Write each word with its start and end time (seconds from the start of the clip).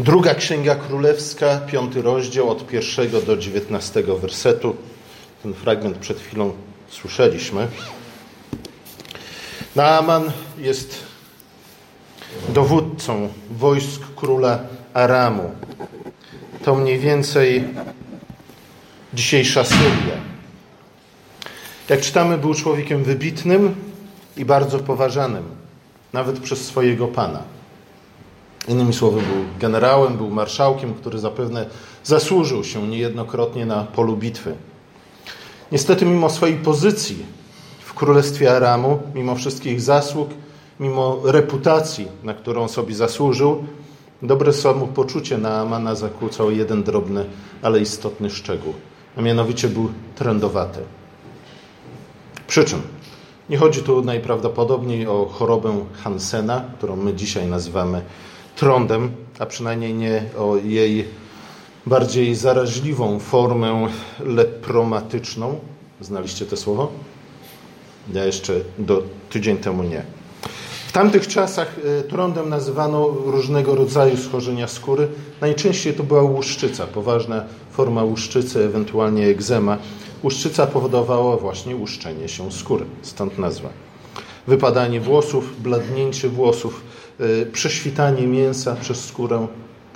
Druga 0.00 0.34
Księga 0.34 0.74
Królewska, 0.74 1.60
piąty 1.66 2.02
rozdział 2.02 2.50
od 2.50 2.66
pierwszego 2.66 3.20
do 3.20 3.36
dziewiętnastego 3.36 4.18
wersetu. 4.18 4.76
Ten 5.42 5.54
fragment 5.54 5.98
przed 5.98 6.20
chwilą 6.20 6.52
słyszeliśmy. 6.88 7.68
Naaman 9.76 10.32
jest 10.58 11.04
dowódcą 12.48 13.28
wojsk 13.50 14.00
króla 14.16 14.58
Aramu. 14.94 15.50
To 16.64 16.74
mniej 16.74 16.98
więcej 16.98 17.64
dzisiejsza 19.14 19.64
Syria. 19.64 20.16
Jak 21.88 22.00
czytamy, 22.00 22.38
był 22.38 22.54
człowiekiem 22.54 23.04
wybitnym 23.04 23.74
i 24.36 24.44
bardzo 24.44 24.78
poważanym, 24.78 25.44
nawet 26.12 26.40
przez 26.40 26.66
swojego 26.66 27.08
pana. 27.08 27.59
Innymi 28.68 28.92
słowy, 28.92 29.20
był 29.20 29.44
generałem, 29.58 30.16
był 30.16 30.30
marszałkiem, 30.30 30.94
który 30.94 31.18
zapewne 31.18 31.66
zasłużył 32.04 32.64
się 32.64 32.88
niejednokrotnie 32.88 33.66
na 33.66 33.84
polu 33.84 34.16
bitwy. 34.16 34.54
Niestety, 35.72 36.06
mimo 36.06 36.30
swojej 36.30 36.56
pozycji 36.56 37.26
w 37.80 37.94
królestwie 37.94 38.56
Aramu, 38.56 38.98
mimo 39.14 39.34
wszystkich 39.34 39.80
zasług, 39.80 40.30
mimo 40.80 41.20
reputacji, 41.24 42.08
na 42.22 42.34
którą 42.34 42.68
sobie 42.68 42.94
zasłużył, 42.94 43.64
dobre 44.22 44.52
samopoczucie 44.52 45.38
Naamana 45.38 45.94
zakłócał 45.94 46.50
jeden 46.50 46.82
drobny, 46.82 47.24
ale 47.62 47.80
istotny 47.80 48.30
szczegół, 48.30 48.74
a 49.16 49.22
mianowicie 49.22 49.68
był 49.68 49.88
trendowaty. 50.14 50.80
Przy 52.46 52.64
czym 52.64 52.82
nie 53.50 53.58
chodzi 53.58 53.82
tu 53.82 54.02
najprawdopodobniej 54.02 55.06
o 55.06 55.26
chorobę 55.32 55.84
Hansena, 56.02 56.64
którą 56.78 56.96
my 56.96 57.14
dzisiaj 57.14 57.46
nazywamy 57.46 58.02
trądem, 58.56 59.10
a 59.38 59.46
przynajmniej 59.46 59.94
nie 59.94 60.24
o 60.38 60.56
jej 60.56 61.04
bardziej 61.86 62.34
zaraźliwą 62.34 63.18
formę 63.18 63.88
lepromatyczną. 64.20 65.58
Znaliście 66.00 66.46
to 66.46 66.56
słowo? 66.56 66.92
Ja 68.12 68.24
jeszcze 68.24 68.52
do 68.78 69.02
tydzień 69.30 69.56
temu 69.56 69.82
nie. 69.82 70.02
W 70.90 70.92
tamtych 70.92 71.28
czasach 71.28 71.76
e, 71.98 72.02
trądem 72.02 72.48
nazywano 72.48 73.08
różnego 73.08 73.74
rodzaju 73.74 74.16
schorzenia 74.16 74.68
skóry. 74.68 75.08
Najczęściej 75.40 75.94
to 75.94 76.02
była 76.02 76.22
łuszczyca, 76.22 76.86
poważna 76.86 77.44
forma 77.70 78.04
łuszczycy, 78.04 78.64
ewentualnie 78.64 79.26
egzema. 79.26 79.78
Łuszczyca 80.22 80.66
powodowała 80.66 81.36
właśnie 81.36 81.76
łuszczenie 81.76 82.28
się 82.28 82.52
skóry, 82.52 82.84
stąd 83.02 83.38
nazwa. 83.38 83.68
Wypadanie 84.46 85.00
włosów, 85.00 85.62
bladnięcie 85.62 86.28
włosów, 86.28 86.82
e, 87.20 87.46
prześwitanie 87.46 88.26
mięsa 88.26 88.76
przez 88.76 89.04
skórę 89.04 89.46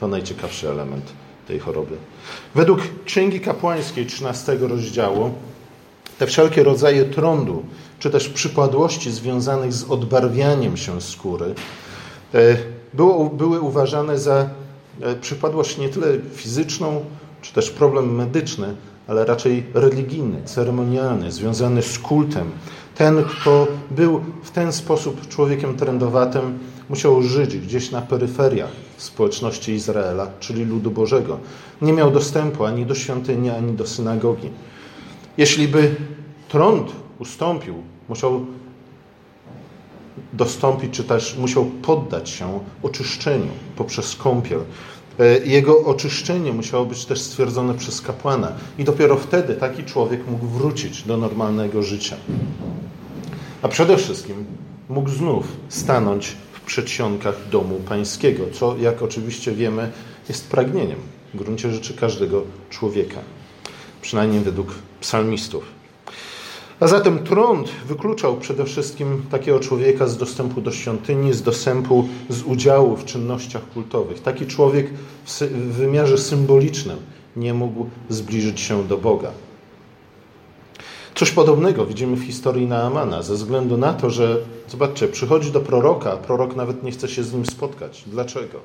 to 0.00 0.08
najciekawszy 0.08 0.70
element 0.70 1.12
tej 1.48 1.58
choroby. 1.58 1.96
Według 2.54 2.80
Księgi 3.04 3.40
Kapłańskiej 3.40 4.06
13 4.06 4.56
rozdziału 4.60 5.30
te 6.18 6.26
wszelkie 6.26 6.62
rodzaje 6.62 7.04
trądu, 7.04 7.62
czy 7.98 8.10
też 8.10 8.28
przypadłości 8.28 9.10
związanych 9.10 9.72
z 9.72 9.90
odbarwianiem 9.90 10.76
się 10.76 11.00
skóry, 11.00 11.54
e, 12.34 12.56
było, 12.94 13.30
były 13.30 13.60
uważane 13.60 14.18
za 14.18 14.48
e, 15.00 15.14
przypadłość 15.14 15.78
nie 15.78 15.88
tyle 15.88 16.06
fizyczną, 16.34 17.04
czy 17.42 17.52
też 17.52 17.70
problem 17.70 18.14
medyczny, 18.14 18.74
ale 19.06 19.24
raczej 19.24 19.66
religijny, 19.74 20.42
ceremonialny, 20.44 21.32
związany 21.32 21.82
z 21.82 21.98
kultem. 21.98 22.50
Ten, 22.94 23.24
kto 23.24 23.66
był 23.90 24.20
w 24.42 24.50
ten 24.50 24.72
sposób 24.72 25.28
człowiekiem 25.28 25.76
trendowatym, 25.76 26.58
musiał 26.88 27.22
żyć 27.22 27.56
gdzieś 27.56 27.90
na 27.90 28.02
peryferiach 28.02 28.70
społeczności 28.96 29.72
Izraela, 29.72 30.30
czyli 30.40 30.64
ludu 30.64 30.90
Bożego. 30.90 31.38
Nie 31.82 31.92
miał 31.92 32.10
dostępu 32.10 32.64
ani 32.64 32.86
do 32.86 32.94
świątyni, 32.94 33.50
ani 33.50 33.72
do 33.72 33.86
synagogi. 33.86 34.50
Jeśli 35.38 35.68
by 35.68 35.96
trąd 36.48 36.92
ustąpił, 37.18 37.74
musiał 38.08 38.46
dostąpić, 40.32 40.94
czy 40.94 41.04
też 41.04 41.36
musiał 41.38 41.64
poddać 41.64 42.30
się 42.30 42.60
oczyszczeniu 42.82 43.50
poprzez 43.76 44.16
kąpiel. 44.16 44.60
E, 45.18 45.38
jego 45.38 45.84
oczyszczenie 45.84 46.52
musiało 46.52 46.86
być 46.86 47.04
też 47.04 47.20
stwierdzone 47.20 47.74
przez 47.74 48.00
kapłana, 48.00 48.52
i 48.78 48.84
dopiero 48.84 49.16
wtedy 49.16 49.54
taki 49.54 49.84
człowiek 49.84 50.28
mógł 50.28 50.46
wrócić 50.46 51.02
do 51.02 51.16
normalnego 51.16 51.82
życia. 51.82 52.16
A 53.64 53.68
przede 53.68 53.96
wszystkim 53.96 54.44
mógł 54.88 55.10
znów 55.10 55.44
stanąć 55.68 56.36
w 56.52 56.60
przedsionkach 56.60 57.48
domu 57.48 57.80
pańskiego, 57.88 58.44
co, 58.52 58.76
jak 58.76 59.02
oczywiście 59.02 59.52
wiemy, 59.52 59.92
jest 60.28 60.50
pragnieniem 60.50 60.98
w 61.34 61.36
gruncie 61.36 61.72
rzeczy 61.72 61.94
każdego 61.94 62.42
człowieka, 62.70 63.20
przynajmniej 64.02 64.40
według 64.40 64.74
psalmistów. 65.00 65.64
A 66.80 66.86
zatem 66.86 67.18
trąd 67.18 67.70
wykluczał 67.86 68.36
przede 68.36 68.64
wszystkim 68.64 69.22
takiego 69.30 69.60
człowieka 69.60 70.06
z 70.06 70.16
dostępu 70.16 70.60
do 70.60 70.72
świątyni, 70.72 71.32
z 71.32 71.42
dostępu 71.42 72.08
z 72.28 72.42
udziału 72.42 72.96
w 72.96 73.04
czynnościach 73.04 73.68
kultowych. 73.68 74.22
Taki 74.22 74.46
człowiek 74.46 74.90
w 75.26 75.72
wymiarze 75.72 76.18
symbolicznym 76.18 76.98
nie 77.36 77.54
mógł 77.54 77.86
zbliżyć 78.08 78.60
się 78.60 78.88
do 78.88 78.98
Boga. 78.98 79.30
Coś 81.14 81.30
podobnego 81.30 81.86
widzimy 81.86 82.16
w 82.16 82.24
historii 82.24 82.66
Naamana, 82.66 83.22
ze 83.22 83.34
względu 83.34 83.76
na 83.76 83.92
to, 83.92 84.10
że, 84.10 84.36
zobaczcie, 84.68 85.08
przychodzi 85.08 85.52
do 85.52 85.60
proroka, 85.60 86.12
a 86.12 86.16
prorok 86.16 86.56
nawet 86.56 86.82
nie 86.82 86.90
chce 86.90 87.08
się 87.08 87.22
z 87.22 87.32
nim 87.32 87.46
spotkać. 87.46 88.04
Dlaczego? 88.06 88.58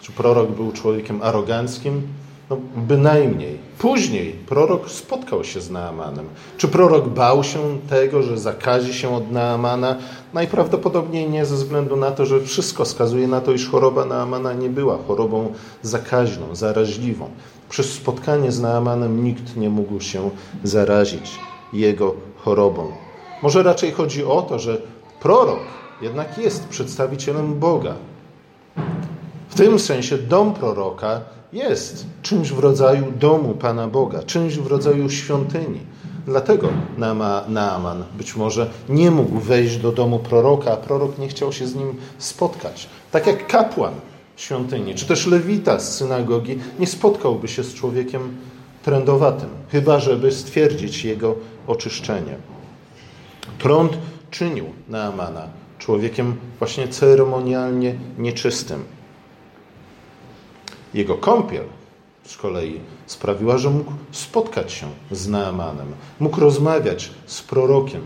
Czy 0.00 0.12
prorok 0.12 0.50
był 0.50 0.72
człowiekiem 0.72 1.22
aroganckim, 1.22 2.02
no, 2.50 2.56
bynajmniej. 2.76 3.58
Później 3.78 4.32
prorok 4.32 4.90
spotkał 4.90 5.44
się 5.44 5.60
z 5.60 5.70
Naamanem. 5.70 6.26
Czy 6.56 6.68
prorok 6.68 7.08
bał 7.08 7.44
się 7.44 7.78
tego, 7.88 8.22
że 8.22 8.38
zakazi 8.38 8.94
się 8.94 9.14
od 9.14 9.30
Naamana? 9.32 9.96
Najprawdopodobniej 10.34 11.30
nie, 11.30 11.46
ze 11.46 11.54
względu 11.54 11.96
na 11.96 12.10
to, 12.10 12.26
że 12.26 12.40
wszystko 12.40 12.84
wskazuje 12.84 13.28
na 13.28 13.40
to, 13.40 13.52
iż 13.52 13.68
choroba 13.68 14.04
Naamana 14.04 14.52
nie 14.52 14.68
była 14.68 14.98
chorobą 15.08 15.52
zakaźną, 15.82 16.54
zaraźliwą. 16.54 17.30
Przez 17.68 17.92
spotkanie 17.92 18.52
z 18.52 18.60
Naamanem 18.60 19.24
nikt 19.24 19.56
nie 19.56 19.70
mógł 19.70 20.00
się 20.00 20.30
zarazić 20.64 21.38
jego 21.72 22.14
chorobą. 22.36 22.92
Może 23.42 23.62
raczej 23.62 23.92
chodzi 23.92 24.24
o 24.24 24.42
to, 24.42 24.58
że 24.58 24.80
prorok 25.20 25.60
jednak 26.02 26.38
jest 26.38 26.68
przedstawicielem 26.68 27.58
Boga. 27.58 27.94
W 29.48 29.54
tym 29.54 29.78
sensie 29.78 30.18
dom 30.18 30.54
proroka 30.54 31.20
jest 31.52 32.06
czymś 32.22 32.52
w 32.52 32.58
rodzaju 32.58 33.12
domu 33.20 33.54
Pana 33.54 33.88
Boga, 33.88 34.22
czymś 34.22 34.58
w 34.58 34.66
rodzaju 34.66 35.10
świątyni. 35.10 35.80
Dlatego 36.26 36.68
Naaman 37.48 38.04
być 38.18 38.36
może 38.36 38.70
nie 38.88 39.10
mógł 39.10 39.38
wejść 39.38 39.76
do 39.76 39.92
domu 39.92 40.18
proroka, 40.18 40.72
a 40.72 40.76
prorok 40.76 41.18
nie 41.18 41.28
chciał 41.28 41.52
się 41.52 41.66
z 41.66 41.74
nim 41.74 41.94
spotkać. 42.18 42.88
Tak 43.10 43.26
jak 43.26 43.46
kapłan 43.46 43.92
świątyni, 44.36 44.94
czy 44.94 45.06
też 45.06 45.26
lewita 45.26 45.78
z 45.78 45.96
synagogi 45.96 46.58
nie 46.78 46.86
spotkałby 46.86 47.48
się 47.48 47.62
z 47.62 47.74
człowiekiem 47.74 48.36
trędowatym, 48.84 49.48
chyba 49.72 50.00
żeby 50.00 50.32
stwierdzić 50.32 51.04
jego 51.04 51.34
oczyszczenie. 51.66 52.36
Trąd 53.58 53.98
czynił 54.30 54.66
Naamana 54.88 55.48
człowiekiem 55.78 56.36
właśnie 56.58 56.88
ceremonialnie 56.88 57.94
nieczystym. 58.18 58.84
Jego 60.94 61.14
kąpiel 61.14 61.64
z 62.24 62.36
kolei 62.36 62.80
sprawiła, 63.06 63.58
że 63.58 63.70
mógł 63.70 63.92
spotkać 64.12 64.72
się 64.72 64.86
z 65.10 65.28
Naamanem, 65.28 65.92
mógł 66.20 66.40
rozmawiać 66.40 67.10
z 67.26 67.42
prorokiem, 67.42 68.02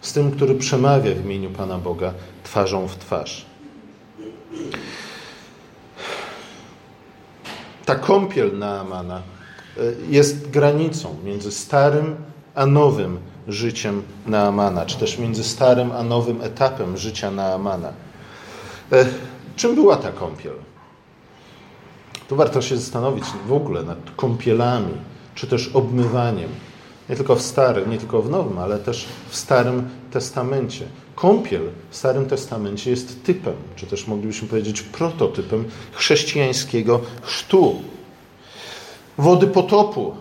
z 0.00 0.12
tym, 0.12 0.30
który 0.30 0.54
przemawia 0.54 1.14
w 1.14 1.24
imieniu 1.24 1.50
Pana 1.50 1.78
Boga 1.78 2.14
twarzą 2.44 2.88
w 2.88 2.96
twarz. 2.96 3.46
Ta 7.84 7.94
kąpiel 7.94 8.58
Naamana 8.58 9.22
e, 9.76 9.80
jest 10.10 10.50
granicą 10.50 11.16
między 11.24 11.52
starym 11.52 12.16
a 12.54 12.66
nowym 12.66 13.18
życiem 13.48 14.02
Naamana, 14.26 14.86
czy 14.86 14.98
też 14.98 15.18
między 15.18 15.44
starym 15.44 15.92
a 15.92 16.02
nowym 16.02 16.42
etapem 16.42 16.96
życia 16.96 17.30
Naamana. 17.30 17.92
E, 18.92 19.06
czym 19.56 19.74
była 19.74 19.96
ta 19.96 20.12
kąpiel? 20.12 20.54
Tu 22.28 22.36
warto 22.36 22.62
się 22.62 22.76
zastanowić 22.76 23.24
w 23.46 23.52
ogóle 23.52 23.82
nad 23.82 23.98
kąpielami, 24.16 24.94
czy 25.34 25.46
też 25.46 25.70
obmywaniem. 25.74 26.50
Nie 27.08 27.16
tylko 27.16 27.36
w 27.36 27.42
Starym, 27.42 27.90
nie 27.90 27.98
tylko 27.98 28.22
w 28.22 28.30
Nowym, 28.30 28.58
ale 28.58 28.78
też 28.78 29.06
w 29.28 29.36
Starym 29.36 29.88
Testamencie. 30.10 30.84
Kąpiel 31.14 31.62
w 31.90 31.96
Starym 31.96 32.26
Testamencie 32.26 32.90
jest 32.90 33.24
typem, 33.24 33.54
czy 33.76 33.86
też 33.86 34.06
moglibyśmy 34.06 34.48
powiedzieć 34.48 34.82
prototypem 34.82 35.64
chrześcijańskiego 35.92 37.00
chrztu. 37.22 37.82
Wody 39.18 39.46
potopu 39.46 40.14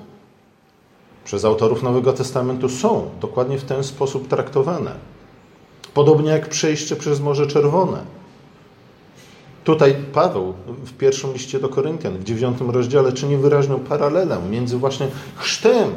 przez 1.25 1.46
autorów 1.46 1.84
Nowego 1.84 2.14
Testamentu 2.14 2.70
są 2.70 3.10
dokładnie 3.22 3.58
w 3.58 3.64
ten 3.64 3.84
sposób 3.84 4.28
traktowane. 4.28 4.92
Podobnie 5.94 6.31
jak 6.31 6.50
przejście 6.50 6.96
przez 6.96 7.20
Morze 7.20 7.48
Czerwone 7.48 8.04
Tutaj 9.64 9.96
Paweł 10.14 10.54
w 10.86 10.94
pierwszym 10.94 11.34
liście 11.34 11.60
do 11.60 11.70
Koryntian, 11.70 12.18
w 12.18 12.24
dziewiątym 12.24 12.70
rozdziale, 12.70 13.14
czyni 13.14 13.38
wyraźną 13.38 13.80
paralelę 13.80 14.38
między 14.50 14.78
właśnie 14.78 15.08
chrztem, 15.36 15.90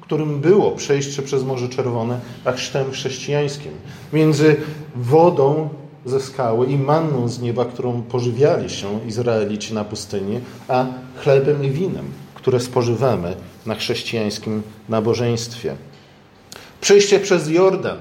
którym 0.00 0.40
było 0.40 0.70
przejście 0.70 1.22
przez 1.22 1.44
Morze 1.44 1.68
Czerwone, 1.68 2.20
a 2.44 2.52
chrztem 2.52 2.90
chrześcijańskim. 2.90 3.72
Między 4.12 4.56
wodą 4.96 5.68
ze 6.04 6.20
skały 6.20 6.66
i 6.66 6.78
manną 6.78 7.28
z 7.28 7.40
nieba, 7.40 7.64
którą 7.64 8.02
pożywiali 8.02 8.70
się 8.70 9.00
Izraelici 9.06 9.74
na 9.74 9.84
pustyni, 9.84 10.40
a 10.68 10.86
chlebem 11.16 11.64
i 11.64 11.70
winem, 11.70 12.04
które 12.34 12.60
spożywamy 12.60 13.36
na 13.66 13.74
chrześcijańskim 13.74 14.62
nabożeństwie. 14.88 15.76
Przejście 16.80 17.20
przez 17.20 17.48
Jordan 17.48 17.98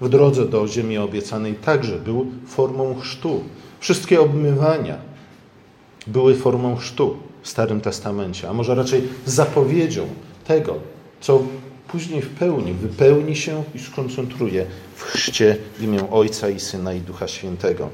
w 0.00 0.08
drodze 0.08 0.48
do 0.48 0.68
ziemi 0.68 0.98
obiecanej 0.98 1.54
także 1.54 1.98
był 1.98 2.26
formą 2.46 3.00
chrztu. 3.00 3.44
Wszystkie 3.80 4.20
obmywania 4.20 4.98
były 6.06 6.34
formą 6.34 6.76
chrztu 6.76 7.16
w 7.42 7.48
Starym 7.48 7.80
Testamencie, 7.80 8.48
a 8.48 8.52
może 8.52 8.74
raczej 8.74 9.08
zapowiedzią 9.26 10.06
tego, 10.46 10.74
co 11.20 11.42
później 11.88 12.22
w 12.22 12.30
pełni 12.30 12.72
wypełni 12.72 13.36
się 13.36 13.64
i 13.74 13.78
skoncentruje 13.78 14.66
w 14.94 15.02
chrzcie 15.02 15.56
w 15.78 15.82
imię 15.82 16.10
Ojca 16.10 16.48
i 16.48 16.60
Syna 16.60 16.92
i 16.92 17.00
Ducha 17.00 17.28
Świętego. 17.28 17.88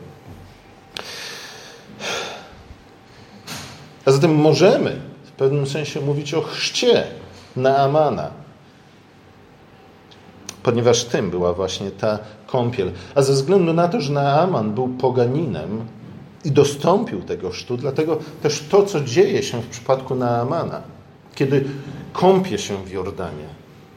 A 4.05 4.13
zatem 4.13 4.35
możemy 4.35 5.10
pewnym 5.41 5.67
sensie 5.67 6.01
mówić 6.01 6.35
o 6.35 6.43
chrzcie 6.43 7.05
Naamana, 7.57 8.31
ponieważ 10.63 11.05
tym 11.05 11.31
była 11.31 11.53
właśnie 11.53 11.91
ta 11.91 12.19
kąpiel. 12.47 12.91
A 13.15 13.23
ze 13.23 13.33
względu 13.33 13.73
na 13.73 13.89
to, 13.89 14.01
że 14.01 14.13
Naaman 14.13 14.75
był 14.75 14.89
poganinem 14.89 15.85
i 16.45 16.53
dostąpił 16.53 17.23
tego 17.23 17.51
chrztu, 17.51 17.77
dlatego 17.77 18.19
też 18.43 18.65
to, 18.71 18.83
co 18.83 19.01
dzieje 19.01 19.43
się 19.43 19.63
w 19.63 19.67
przypadku 19.67 20.15
Naamana, 20.15 20.83
kiedy 21.35 21.65
kąpie 22.13 22.59
się 22.59 22.85
w 22.85 22.91
Jordanie 22.91 23.49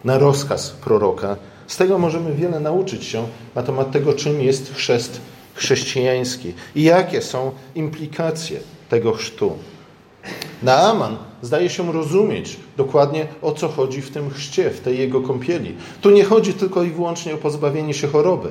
na 0.04 0.18
rozkaz 0.18 0.70
proroka, 0.70 1.36
z 1.68 1.78
tego 1.78 1.98
możemy 1.98 2.34
wiele 2.34 2.60
nauczyć 2.60 3.06
się 3.06 3.28
na 3.56 3.64
temat 3.64 3.92
tego, 3.92 4.14
czym 4.14 4.42
jest 4.42 4.74
chrzest 4.74 5.22
chrześcijański 5.54 6.54
i 6.76 6.84
jakie 6.84 7.22
są 7.22 7.52
implikacje 7.76 8.60
tego 8.90 9.12
chrztu. 9.14 9.58
Naaman 10.62 11.18
zdaje 11.44 11.70
się 11.70 11.92
rozumieć 11.92 12.58
dokładnie 12.78 13.28
o 13.42 13.52
co 13.52 13.68
chodzi 13.68 14.02
w 14.02 14.12
tym 14.12 14.30
chrzcie, 14.30 14.70
w 14.70 14.80
tej 14.80 14.98
jego 14.98 15.22
kąpieli. 15.22 15.76
Tu 16.02 16.10
nie 16.10 16.24
chodzi 16.24 16.54
tylko 16.54 16.84
i 16.84 16.90
wyłącznie 16.90 17.34
o 17.34 17.38
pozbawienie 17.38 17.94
się 17.94 18.08
choroby. 18.08 18.50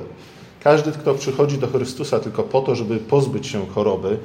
Każdy, 0.63 0.91
kto 0.91 1.13
przychodzi 1.13 1.57
do 1.57 1.67
Chrystusa 1.67 2.19
tylko 2.19 2.43
po 2.43 2.61
to, 2.61 2.75
żeby 2.75 2.97
pozbyć 2.97 3.47
się 3.47 3.67
choroby, 3.67 4.17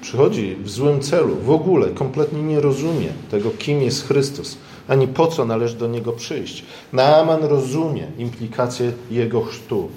przychodzi 0.00 0.56
w 0.56 0.70
złym 0.70 1.00
celu, 1.00 1.36
w 1.36 1.50
ogóle 1.50 1.88
kompletnie 1.88 2.42
nie 2.42 2.60
rozumie 2.60 3.08
tego, 3.30 3.50
kim 3.58 3.82
jest 3.82 4.08
Chrystus, 4.08 4.58
ani 4.88 5.08
po 5.08 5.26
co 5.26 5.44
należy 5.44 5.76
do 5.76 5.88
Niego 5.88 6.12
przyjść. 6.12 6.64
Naaman 6.92 7.44
rozumie 7.44 8.06
implikacje 8.18 8.92
Jego 9.10 9.42
chrztu. 9.42 9.88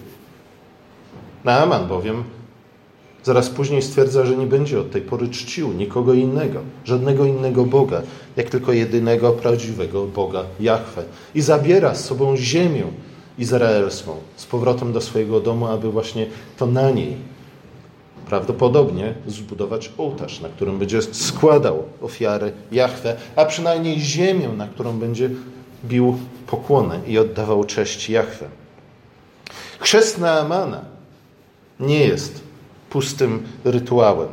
Naaman 1.44 1.88
bowiem 1.88 2.24
Zaraz 3.24 3.50
później 3.50 3.82
stwierdza, 3.82 4.26
że 4.26 4.38
nie 4.38 4.46
będzie 4.46 4.80
od 4.80 4.92
tej 4.92 5.02
pory 5.02 5.30
czcił 5.30 5.74
nikogo 5.74 6.14
innego, 6.14 6.60
żadnego 6.86 7.26
innego 7.26 7.66
Boga, 7.66 8.02
jak 8.38 8.50
tylko 8.50 8.74
jedynego 8.74 9.32
prawdziwego 9.32 10.06
Boga 10.06 10.44
Jahwe. 10.60 11.04
I 11.36 11.42
zabiera 11.42 11.96
z 11.96 12.06
sobą 12.06 12.38
ziemię 12.38 12.84
izraelską 13.38 14.16
z 14.36 14.46
powrotem 14.46 14.94
do 14.94 15.02
swojego 15.02 15.40
domu, 15.40 15.68
aby 15.68 15.92
właśnie 15.92 16.26
to 16.58 16.66
na 16.66 16.92
niej 16.92 17.16
prawdopodobnie 18.30 19.14
zbudować 19.28 19.92
ołtarz, 19.98 20.42
na 20.42 20.50
którym 20.50 20.80
będzie 20.80 21.02
składał 21.02 21.84
ofiary 22.02 22.52
Jahwe, 22.72 23.16
a 23.36 23.46
przynajmniej 23.46 24.00
ziemię, 24.00 24.50
na 24.58 24.68
którą 24.68 25.00
będzie 25.00 25.30
bił 25.86 26.18
pokłony 26.48 27.00
i 27.08 27.18
oddawał 27.18 27.64
cześć 27.64 28.10
Jahwe. 28.10 28.46
Chrzest 29.80 30.18
Naamana 30.18 30.82
nie 31.80 32.00
jest 32.06 32.49
pustym 32.90 33.44
rytuałem. 33.64 34.28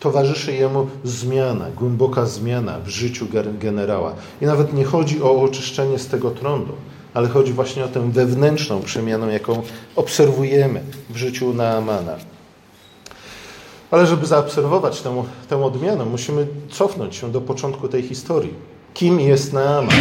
Towarzyszy 0.00 0.52
jemu 0.52 0.86
zmiana, 1.04 1.66
głęboka 1.76 2.26
zmiana 2.26 2.80
w 2.80 2.88
życiu 2.88 3.26
generała. 3.58 4.14
I 4.42 4.46
nawet 4.46 4.72
nie 4.72 4.84
chodzi 4.84 5.22
o 5.22 5.42
oczyszczenie 5.42 5.98
z 5.98 6.06
tego 6.06 6.30
trądu, 6.30 6.72
ale 7.14 7.28
chodzi 7.28 7.52
właśnie 7.52 7.84
o 7.84 7.88
tę 7.88 8.10
wewnętrzną 8.10 8.82
przemianę, 8.82 9.32
jaką 9.32 9.62
obserwujemy 9.96 10.82
w 11.10 11.16
życiu 11.16 11.54
Naamana. 11.54 12.16
Ale 13.90 14.06
żeby 14.06 14.26
zaobserwować 14.26 15.00
tę, 15.00 15.24
tę 15.48 15.64
odmianę, 15.64 16.04
musimy 16.04 16.46
cofnąć 16.70 17.16
się 17.16 17.32
do 17.32 17.40
początku 17.40 17.88
tej 17.88 18.02
historii. 18.02 18.54
Kim 18.94 19.20
jest 19.20 19.52
Naaman? 19.52 19.96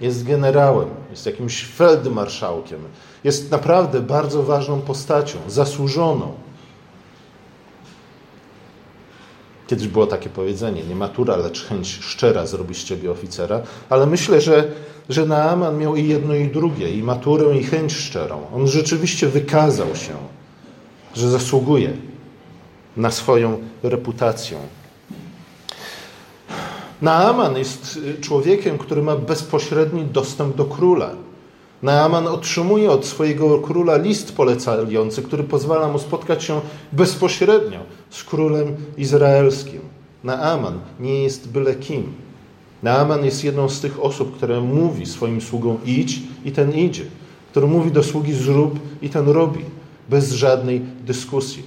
Jest 0.00 0.24
generałem, 0.24 0.88
jest 1.10 1.26
jakimś 1.26 1.66
feldmarszałkiem, 1.66 2.80
jest 3.24 3.50
naprawdę 3.50 4.00
bardzo 4.00 4.42
ważną 4.42 4.80
postacią, 4.80 5.38
zasłużoną, 5.48 6.32
Kiedyś 9.70 9.88
było 9.88 10.06
takie 10.06 10.30
powiedzenie, 10.30 10.82
nie 10.82 10.94
matura, 10.94 11.36
lecz 11.36 11.66
chęć 11.66 11.98
szczera 12.00 12.46
zrobi 12.46 12.74
z 12.74 12.84
ciebie 12.84 13.10
oficera, 13.10 13.62
ale 13.90 14.06
myślę, 14.06 14.40
że, 14.40 14.72
że 15.08 15.26
Naaman 15.26 15.78
miał 15.78 15.96
i 15.96 16.08
jedno 16.08 16.34
i 16.34 16.48
drugie, 16.48 16.90
i 16.90 17.02
maturę, 17.02 17.58
i 17.58 17.62
chęć 17.62 17.92
szczerą. 17.92 18.46
On 18.54 18.66
rzeczywiście 18.66 19.28
wykazał 19.28 19.96
się, 19.96 20.14
że 21.14 21.30
zasługuje 21.30 21.92
na 22.96 23.10
swoją 23.10 23.58
reputację. 23.82 24.58
Naaman 27.02 27.56
jest 27.56 27.98
człowiekiem, 28.20 28.78
który 28.78 29.02
ma 29.02 29.16
bezpośredni 29.16 30.04
dostęp 30.04 30.56
do 30.56 30.64
króla. 30.64 31.10
Naaman 31.82 32.26
otrzymuje 32.26 32.90
od 32.90 33.06
swojego 33.06 33.58
króla 33.58 33.96
list 33.96 34.36
polecający, 34.36 35.22
który 35.22 35.44
pozwala 35.44 35.88
mu 35.88 35.98
spotkać 35.98 36.44
się 36.44 36.60
bezpośrednio 36.92 37.78
z 38.10 38.24
królem 38.24 38.76
izraelskim. 38.96 39.80
Naaman 40.24 40.80
nie 41.00 41.22
jest 41.22 41.48
byle 41.48 41.74
kim. 41.74 42.12
Naaman 42.82 43.24
jest 43.24 43.44
jedną 43.44 43.68
z 43.68 43.80
tych 43.80 44.04
osób, 44.04 44.36
które 44.36 44.60
mówi 44.60 45.06
swoim 45.06 45.40
sługom 45.40 45.78
idź 45.84 46.22
i 46.44 46.52
ten 46.52 46.72
idzie. 46.72 47.04
Który 47.50 47.66
mówi 47.66 47.92
do 47.92 48.02
sługi 48.02 48.34
zrób 48.34 48.78
i 49.02 49.10
ten 49.10 49.28
robi. 49.28 49.64
Bez 50.08 50.32
żadnej 50.32 50.80
dyskusji. 51.06 51.62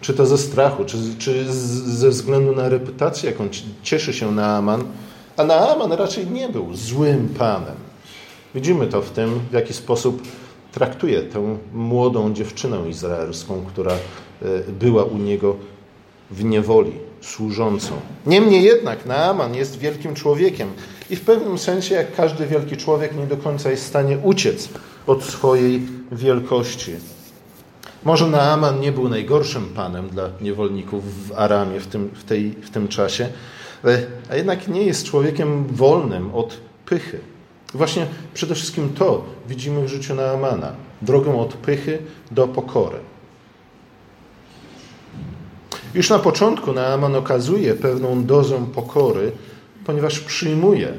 Czy 0.00 0.14
to 0.14 0.26
ze 0.26 0.38
strachu, 0.38 0.84
czy, 0.84 0.98
czy 1.18 1.44
ze 1.84 2.08
względu 2.08 2.54
na 2.54 2.68
reputację, 2.68 3.30
jaką 3.30 3.48
cieszy 3.82 4.12
się 4.12 4.32
Naaman. 4.32 4.84
A 5.36 5.44
Naaman 5.44 5.92
raczej 5.92 6.26
nie 6.26 6.48
był 6.48 6.74
złym 6.74 7.28
panem. 7.38 7.85
Widzimy 8.54 8.86
to 8.86 9.02
w 9.02 9.10
tym, 9.10 9.40
w 9.50 9.52
jaki 9.52 9.74
sposób 9.74 10.22
traktuje 10.72 11.22
tę 11.22 11.58
młodą 11.72 12.34
dziewczynę 12.34 12.88
izraelską, 12.88 13.64
która 13.68 13.92
e, 13.92 13.98
była 14.72 15.04
u 15.04 15.18
niego 15.18 15.56
w 16.30 16.44
niewoli, 16.44 16.92
służącą. 17.20 17.92
Niemniej 18.26 18.62
jednak 18.62 19.06
Naaman 19.06 19.54
jest 19.54 19.78
wielkim 19.78 20.14
człowiekiem 20.14 20.68
i 21.10 21.16
w 21.16 21.20
pewnym 21.20 21.58
sensie, 21.58 21.94
jak 21.94 22.14
każdy 22.14 22.46
wielki 22.46 22.76
człowiek, 22.76 23.16
nie 23.16 23.26
do 23.26 23.36
końca 23.36 23.70
jest 23.70 23.84
w 23.84 23.86
stanie 23.86 24.18
uciec 24.18 24.68
od 25.06 25.24
swojej 25.24 25.82
wielkości. 26.12 26.92
Może 28.04 28.26
Naaman 28.26 28.80
nie 28.80 28.92
był 28.92 29.08
najgorszym 29.08 29.64
panem 29.64 30.08
dla 30.08 30.30
niewolników 30.40 31.28
w 31.28 31.32
Aramie 31.32 31.80
w 31.80 31.86
tym, 31.86 32.10
w 32.14 32.24
tej, 32.24 32.50
w 32.50 32.70
tym 32.70 32.88
czasie, 32.88 33.28
a 34.30 34.36
jednak 34.36 34.68
nie 34.68 34.82
jest 34.82 35.04
człowiekiem 35.04 35.66
wolnym 35.66 36.34
od 36.34 36.56
pychy. 36.86 37.20
Właśnie 37.76 38.06
przede 38.34 38.54
wszystkim 38.54 38.88
to 38.88 39.24
widzimy 39.48 39.84
w 39.84 39.88
życiu 39.88 40.14
Naamana. 40.14 40.72
Drogą 41.02 41.40
od 41.40 41.54
pychy 41.54 41.98
do 42.30 42.48
pokory. 42.48 42.98
Już 45.94 46.10
na 46.10 46.18
początku 46.18 46.72
Naaman 46.72 47.14
okazuje 47.14 47.74
pewną 47.74 48.24
dozę 48.24 48.66
pokory, 48.74 49.32
ponieważ 49.84 50.20
przyjmuje 50.20 50.92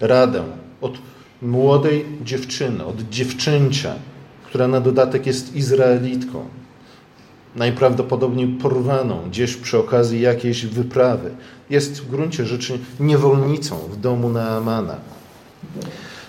radę 0.00 0.44
od 0.80 0.98
młodej 1.42 2.04
dziewczyny, 2.24 2.84
od 2.84 3.00
dziewczęcia, 3.10 3.94
która 4.46 4.68
na 4.68 4.80
dodatek 4.80 5.26
jest 5.26 5.56
Izraelitką, 5.56 6.44
najprawdopodobniej 7.56 8.48
porwaną 8.48 9.18
gdzieś 9.28 9.56
przy 9.56 9.78
okazji 9.78 10.20
jakiejś 10.20 10.66
wyprawy. 10.66 11.30
Jest 11.70 12.02
w 12.02 12.10
gruncie 12.10 12.46
rzeczy 12.46 12.78
niewolnicą 13.00 13.76
w 13.76 13.96
domu 13.96 14.28
Naamana. 14.28 14.96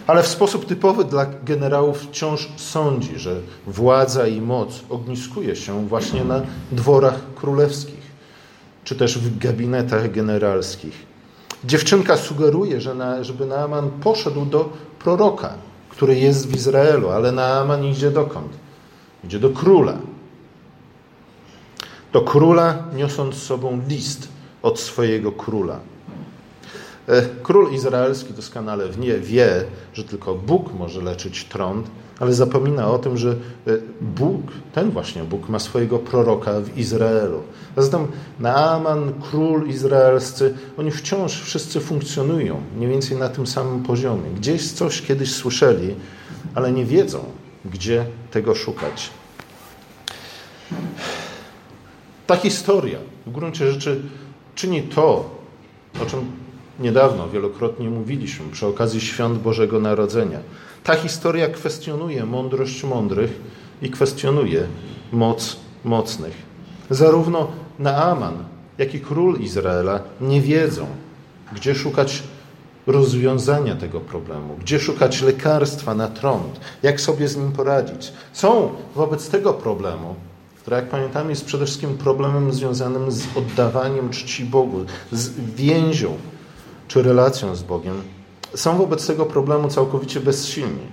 Ale 0.08 0.24
w 0.24 0.28
sposób 0.28 0.66
typowy 0.66 1.04
dla 1.04 1.26
generałów 1.44 2.00
wciąż 2.00 2.50
sądzi, 2.56 3.20
że 3.20 3.40
władza 3.68 4.28
i 4.28 4.42
moc 4.42 4.82
ogniskuje 4.90 5.56
się 5.56 5.88
właśnie 5.88 6.24
na 6.24 6.42
dworach 6.72 7.20
królewskich, 7.36 8.06
czy 8.84 8.96
też 8.96 9.18
w 9.18 9.38
gabinetach 9.38 10.12
generalskich. 10.12 11.06
Dziewczynka 11.64 12.18
sugeruje, 12.18 12.82
że 12.82 12.96
na, 12.96 13.24
żeby 13.24 13.46
Naaman 13.46 13.90
poszedł 13.90 14.46
do 14.46 14.70
proroka, 15.00 15.54
który 15.90 16.20
jest 16.20 16.48
w 16.48 16.56
Izraelu, 16.56 17.10
ale 17.10 17.32
Naaman 17.32 17.86
idzie 17.86 18.12
dokąd? 18.12 18.52
Idzie 19.24 19.40
do 19.40 19.50
króla. 19.50 19.98
do 22.14 22.22
króla, 22.22 22.84
niosąc 22.96 23.36
z 23.36 23.44
sobą 23.44 23.82
list 23.88 24.28
od 24.62 24.80
swojego 24.80 25.32
króla. 25.32 25.80
E, 27.08 27.22
król 27.44 27.74
izraelski 27.74 28.34
doskonale 28.34 28.90
wie, 28.90 29.20
wie, 29.20 29.64
że 29.94 30.04
tylko 30.04 30.36
Bóg 30.36 30.74
może 30.74 31.02
leczyć 31.02 31.46
trąd, 31.46 31.88
ale 32.20 32.34
zapomina 32.34 32.88
o 32.88 33.00
tym, 33.00 33.18
że 33.18 33.30
e, 33.32 33.36
Bóg, 34.02 34.42
ten 34.74 34.92
właśnie 34.92 35.24
Bóg, 35.24 35.50
ma 35.50 35.60
swojego 35.60 36.00
proroka 36.00 36.62
w 36.62 36.78
Izraelu. 36.78 37.44
A 37.76 37.82
zatem 37.82 38.08
Naaman, 38.40 39.14
król 39.22 39.68
izraelscy, 39.68 40.54
oni 40.78 40.92
wciąż 40.92 41.42
wszyscy 41.42 41.80
funkcjonują 41.80 42.62
mniej 42.78 42.90
więcej 42.90 43.18
na 43.18 43.30
tym 43.30 43.48
samym 43.48 43.84
poziomie. 43.84 44.30
Gdzieś 44.36 44.72
coś 44.72 45.02
kiedyś 45.02 45.34
słyszeli, 45.34 45.96
ale 46.56 46.72
nie 46.72 46.86
wiedzą, 46.86 47.20
gdzie 47.66 48.06
tego 48.32 48.56
szukać. 48.56 49.10
Ta 52.28 52.36
historia 52.36 53.00
w 53.26 53.32
gruncie 53.32 53.72
rzeczy 53.72 54.02
czyni 54.56 54.84
to, 54.84 55.30
o 56.02 56.06
czym 56.06 56.45
niedawno 56.80 57.30
wielokrotnie 57.30 57.90
mówiliśmy 57.90 58.46
przy 58.52 58.68
okazji 58.68 59.02
świąt 59.02 59.40
Bożego 59.40 59.80
Narodzenia. 59.80 60.40
Ta 60.84 60.96
historia 60.96 61.48
kwestionuje 61.48 62.26
mądrość 62.26 62.84
mądrych 62.84 63.42
i 63.82 63.90
kwestionuje 63.90 64.68
moc 65.12 65.58
mocnych. 65.84 66.34
Zarówno 66.90 67.48
Naaman, 67.80 68.38
jak 68.78 68.96
i 68.96 69.00
król 69.00 69.40
Izraela 69.40 70.00
nie 70.22 70.42
wiedzą, 70.42 70.88
gdzie 71.56 71.76
szukać 71.76 72.24
rozwiązania 72.88 73.76
tego 73.76 74.00
problemu, 74.00 74.56
gdzie 74.60 74.80
szukać 74.80 75.22
lekarstwa 75.22 75.96
na 75.96 76.08
trąd, 76.08 76.60
jak 76.84 77.02
sobie 77.02 77.28
z 77.28 77.38
nim 77.38 77.52
poradzić. 77.52 78.14
Są 78.34 78.70
wobec 78.96 79.30
tego 79.30 79.54
problemu, 79.54 80.16
który, 80.62 80.76
jak 80.76 80.90
pamiętamy, 80.90 81.30
jest 81.30 81.46
przede 81.46 81.66
wszystkim 81.66 81.98
problemem 81.98 82.54
związanym 82.54 83.12
z 83.12 83.38
oddawaniem 83.38 84.10
czci 84.10 84.46
Bogu, 84.46 84.86
z 85.12 85.30
więzią 85.56 86.18
czy 86.88 87.04
relacją 87.04 87.56
z 87.56 87.64
Bogiem, 87.64 88.02
są 88.56 88.78
wobec 88.78 89.08
tego 89.08 89.26
problemu 89.26 89.70
całkowicie 89.70 90.20
bezsilni. 90.20 90.88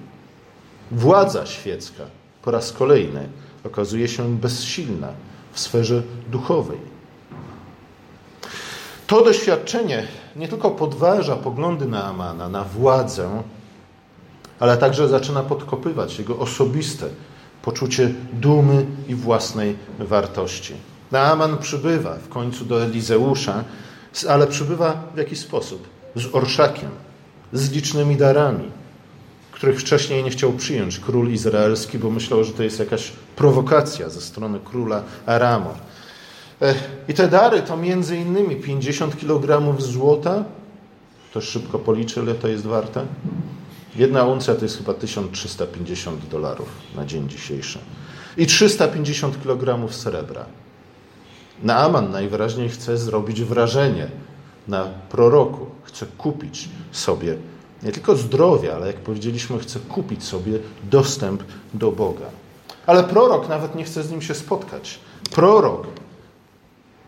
Władza 0.91 1.47
świecka 1.47 2.05
po 2.43 2.51
raz 2.51 2.73
kolejny 2.73 3.29
okazuje 3.65 4.09
się 4.09 4.37
bezsilna 4.39 5.09
w 5.53 5.61
sferze 5.61 6.03
duchowej. 6.31 6.79
To 9.07 9.25
doświadczenie 9.25 10.07
nie 10.37 10.49
tylko 10.49 10.71
podważa 10.71 11.37
poglądy 11.37 11.87
na 11.87 12.05
Amana, 12.05 12.49
na 12.49 12.65
władzę, 12.65 13.43
ale 14.61 14.77
także 14.77 15.09
zaczyna 15.09 15.43
podkopywać 15.43 16.19
jego 16.19 16.39
osobiste 16.39 17.09
poczucie 17.63 18.15
dumy 18.33 18.87
i 19.09 19.15
własnej 19.15 19.77
wartości. 19.99 20.75
Naaman 21.11 21.59
przybywa 21.59 22.15
w 22.15 22.29
końcu 22.29 22.65
do 22.65 22.83
Elizeusza, 22.83 23.65
ale 24.29 24.47
przybywa 24.47 25.03
w 25.15 25.19
jakiś 25.19 25.39
sposób? 25.39 25.89
Z 26.17 26.35
orszakiem, 26.35 26.91
z 27.53 27.71
licznymi 27.71 28.17
darami, 28.17 28.71
których 29.53 29.81
wcześniej 29.81 30.25
nie 30.25 30.31
chciał 30.31 30.53
przyjąć 30.53 30.99
król 30.99 31.31
izraelski, 31.31 31.99
bo 31.99 32.11
myślał, 32.11 32.45
że 32.45 32.53
to 32.53 32.63
jest 32.63 32.79
jakaś 32.79 33.13
prowokacja 33.37 34.09
ze 34.09 34.21
strony 34.21 34.61
króla 34.65 35.03
Aramu. 35.27 35.71
E, 36.63 36.75
I 37.09 37.15
te 37.15 37.29
dary 37.29 37.63
to 37.63 37.77
między 37.77 38.17
innymi 38.17 38.57
50 38.57 39.17
kg 39.17 39.81
złota. 39.81 40.45
Ktoś 41.31 41.45
szybko 41.45 41.79
policzy, 41.79 42.21
ile 42.21 42.35
to 42.35 42.49
jest 42.49 42.67
warte? 42.67 43.07
Jedna 43.97 44.25
uncja 44.25 44.55
to 44.55 44.65
jest 44.65 44.79
chyba 44.79 44.95
1350 44.95 46.29
dolarów 46.29 46.69
na 46.97 47.07
dzień 47.07 47.29
dzisiejszy. 47.29 47.79
I 48.37 48.47
350 48.47 49.43
kg 49.43 49.93
srebra. 49.93 50.47
Naaman 51.63 52.11
najwyraźniej 52.11 52.69
chce 52.69 52.99
zrobić 52.99 53.43
wrażenie 53.43 54.09
na 54.69 54.85
proroku. 54.85 55.67
Chce 55.83 56.07
kupić 56.07 56.69
sobie 56.93 57.37
nie 57.83 57.93
tylko 57.93 58.17
zdrowie, 58.17 58.75
ale 58.75 58.87
jak 58.87 58.97
powiedzieliśmy, 58.97 59.59
chce 59.59 59.81
kupić 59.81 60.25
sobie 60.25 60.59
dostęp 60.85 61.43
do 61.75 61.93
Boga. 61.93 62.27
Ale 62.87 63.05
prorok 63.05 63.49
nawet 63.49 63.75
nie 63.75 63.85
chce 63.85 64.03
z 64.03 64.11
nim 64.11 64.23
się 64.23 64.35
spotkać. 64.35 64.99
Prorok 65.31 65.87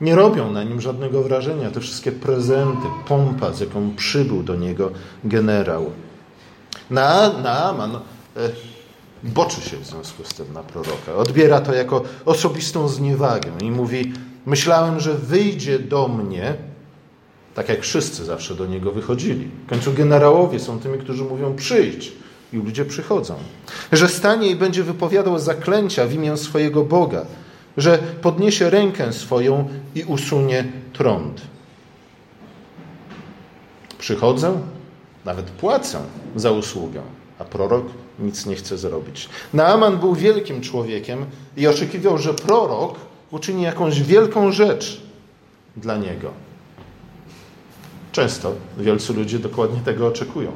nie 0.00 0.14
robią 0.14 0.52
na 0.52 0.62
nim 0.62 0.80
żadnego 0.80 1.22
wrażenia 1.22 1.70
te 1.70 1.80
wszystkie 1.80 2.12
prezenty, 2.12 2.86
pompa, 3.08 3.52
z 3.52 3.60
jaką 3.60 3.94
przybył 3.96 4.42
do 4.42 4.56
niego 4.56 4.90
generał. 5.24 5.90
Na, 6.90 7.32
Naaman 7.38 7.96
e, 7.96 8.00
boczy 9.22 9.60
się 9.60 9.76
w 9.76 9.86
związku 9.86 10.24
z 10.24 10.28
tym 10.28 10.52
na 10.52 10.62
proroka. 10.62 11.14
Odbiera 11.16 11.60
to 11.60 11.74
jako 11.74 12.02
osobistą 12.24 12.88
zniewagę 12.88 13.50
i 13.60 13.70
mówi: 13.70 14.12
Myślałem, 14.46 15.00
że 15.00 15.14
wyjdzie 15.14 15.78
do 15.78 16.08
mnie, 16.08 16.54
tak 17.54 17.68
jak 17.68 17.82
wszyscy 17.82 18.24
zawsze 18.24 18.54
do 18.54 18.66
niego 18.66 18.92
wychodzili. 18.92 19.48
W 19.66 19.68
końcu 19.68 19.92
generałowie 19.92 20.60
są 20.60 20.78
tymi, 20.78 20.98
którzy 20.98 21.24
mówią: 21.24 21.56
Przyjdź. 21.56 22.12
I 22.52 22.56
ludzie 22.56 22.84
przychodzą. 22.84 23.34
Że 23.92 24.08
stanie 24.08 24.48
i 24.48 24.56
będzie 24.56 24.82
wypowiadał 24.82 25.38
zaklęcia 25.38 26.06
w 26.06 26.12
imię 26.12 26.36
swojego 26.36 26.84
Boga. 26.84 27.26
Że 27.76 27.98
podniesie 27.98 28.70
rękę 28.70 29.12
swoją 29.12 29.68
i 29.94 30.02
usunie 30.02 30.64
trąd. 30.92 31.40
Przychodzę, 33.98 34.60
nawet 35.24 35.50
płacę 35.50 36.00
za 36.36 36.50
usługę, 36.50 37.02
a 37.38 37.44
prorok 37.44 37.84
nic 38.18 38.46
nie 38.46 38.54
chce 38.54 38.78
zrobić. 38.78 39.28
Naaman 39.54 39.98
był 39.98 40.14
wielkim 40.14 40.60
człowiekiem 40.60 41.26
i 41.56 41.66
oczekiwał, 41.66 42.18
że 42.18 42.34
prorok 42.34 42.94
uczyni 43.34 43.62
jakąś 43.62 44.02
wielką 44.02 44.52
rzecz 44.52 45.00
dla 45.76 45.96
niego. 45.96 46.30
Często 48.12 48.52
wielcy 48.78 49.12
ludzie 49.12 49.38
dokładnie 49.38 49.80
tego 49.80 50.06
oczekują, 50.06 50.52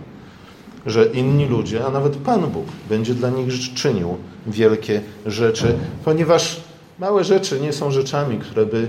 że 0.86 1.04
inni 1.06 1.46
ludzie, 1.46 1.86
a 1.86 1.90
nawet 1.90 2.16
Pan 2.16 2.40
Bóg 2.50 2.66
będzie 2.88 3.14
dla 3.14 3.30
nich 3.30 3.74
czynił 3.74 4.16
wielkie 4.46 5.02
rzeczy, 5.26 5.78
ponieważ 6.04 6.60
małe 6.98 7.24
rzeczy 7.24 7.60
nie 7.60 7.72
są 7.72 7.90
rzeczami, 7.90 8.38
które 8.38 8.66
by 8.66 8.88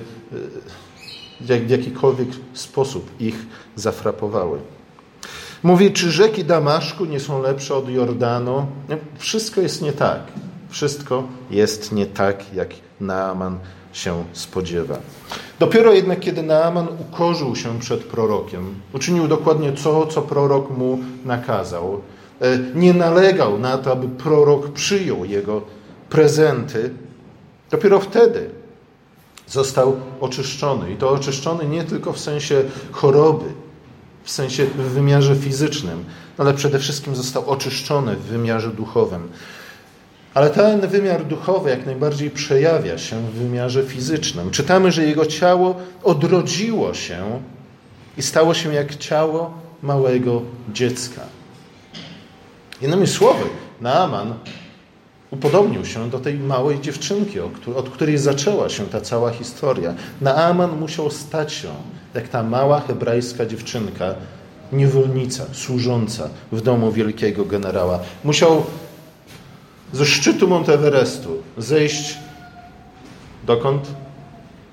e, 1.49 1.59
w 1.65 1.69
jakikolwiek 1.69 2.29
sposób 2.53 3.11
ich 3.19 3.45
zafrapowały. 3.75 4.59
Mówi, 5.63 5.91
czy 5.91 6.11
rzeki 6.11 6.45
Damaszku 6.45 7.05
nie 7.05 7.19
są 7.19 7.41
lepsze 7.41 7.75
od 7.75 7.89
Jordanu? 7.89 8.67
Wszystko 9.17 9.61
jest 9.61 9.81
nie 9.81 9.93
tak. 9.93 10.21
Wszystko 10.69 11.23
jest 11.51 11.91
nie 11.91 12.05
tak, 12.05 12.53
jak 12.53 12.69
Naaman 12.99 13.59
się 13.93 14.23
spodziewa. 14.33 14.97
Dopiero 15.59 15.93
jednak, 15.93 16.19
kiedy 16.19 16.43
Naaman 16.43 16.87
ukorzył 16.99 17.55
się 17.55 17.79
przed 17.79 18.03
prorokiem, 18.03 18.75
uczynił 18.93 19.27
dokładnie 19.27 19.71
to, 19.71 20.07
co 20.07 20.21
prorok 20.21 20.69
mu 20.69 20.99
nakazał, 21.25 22.01
e, 22.41 22.59
nie 22.75 22.93
nalegał 22.93 23.59
na 23.59 23.77
to, 23.77 23.91
aby 23.91 24.07
prorok 24.07 24.69
przyjął 24.69 25.25
jego 25.25 25.61
prezenty, 26.09 26.93
dopiero 27.71 27.99
wtedy 27.99 28.49
został 29.47 29.99
oczyszczony. 30.21 30.91
I 30.91 30.95
to 30.95 31.09
oczyszczony 31.09 31.65
nie 31.65 31.83
tylko 31.83 32.13
w 32.13 32.19
sensie 32.19 32.63
choroby, 32.91 33.45
w 34.23 34.31
sensie 34.31 34.65
w 34.65 34.77
wymiarze 34.77 35.35
fizycznym, 35.35 36.05
ale 36.37 36.53
przede 36.53 36.79
wszystkim 36.79 37.15
został 37.15 37.49
oczyszczony 37.49 38.15
w 38.15 38.21
wymiarze 38.21 38.69
duchowym. 38.69 39.29
Ale 40.33 40.49
ten 40.49 40.87
wymiar 40.87 41.25
duchowy 41.25 41.69
jak 41.69 41.85
najbardziej 41.85 42.29
przejawia 42.29 42.97
się 42.97 43.21
w 43.21 43.33
wymiarze 43.33 43.83
fizycznym. 43.83 44.51
Czytamy, 44.51 44.91
że 44.91 45.05
jego 45.05 45.25
ciało 45.25 45.75
odrodziło 46.03 46.93
się 46.93 47.41
i 48.17 48.21
stało 48.21 48.53
się 48.53 48.73
jak 48.73 48.95
ciało 48.95 49.53
małego 49.83 50.41
dziecka. 50.73 51.21
Innymi 52.81 53.07
słowy, 53.07 53.43
Naaman 53.81 54.33
upodobnił 55.31 55.85
się 55.85 56.09
do 56.09 56.19
tej 56.19 56.39
małej 56.39 56.81
dziewczynki, 56.81 57.39
od 57.75 57.89
której 57.89 58.17
zaczęła 58.17 58.69
się 58.69 58.85
ta 58.85 59.01
cała 59.01 59.31
historia. 59.31 59.93
Naaman 60.21 60.79
musiał 60.79 61.11
stać 61.11 61.53
się 61.53 61.69
jak 62.13 62.27
ta 62.27 62.43
mała 62.43 62.79
hebrajska 62.79 63.45
dziewczynka, 63.45 64.15
niewolnica, 64.71 65.45
służąca 65.51 66.29
w 66.51 66.61
domu 66.61 66.91
wielkiego 66.91 67.45
generała. 67.45 67.99
Musiał 68.23 68.63
ze 69.93 70.05
szczytu 70.05 70.47
Monteverestu 70.47 71.29
zejść 71.57 72.17
dokąd? 73.43 73.87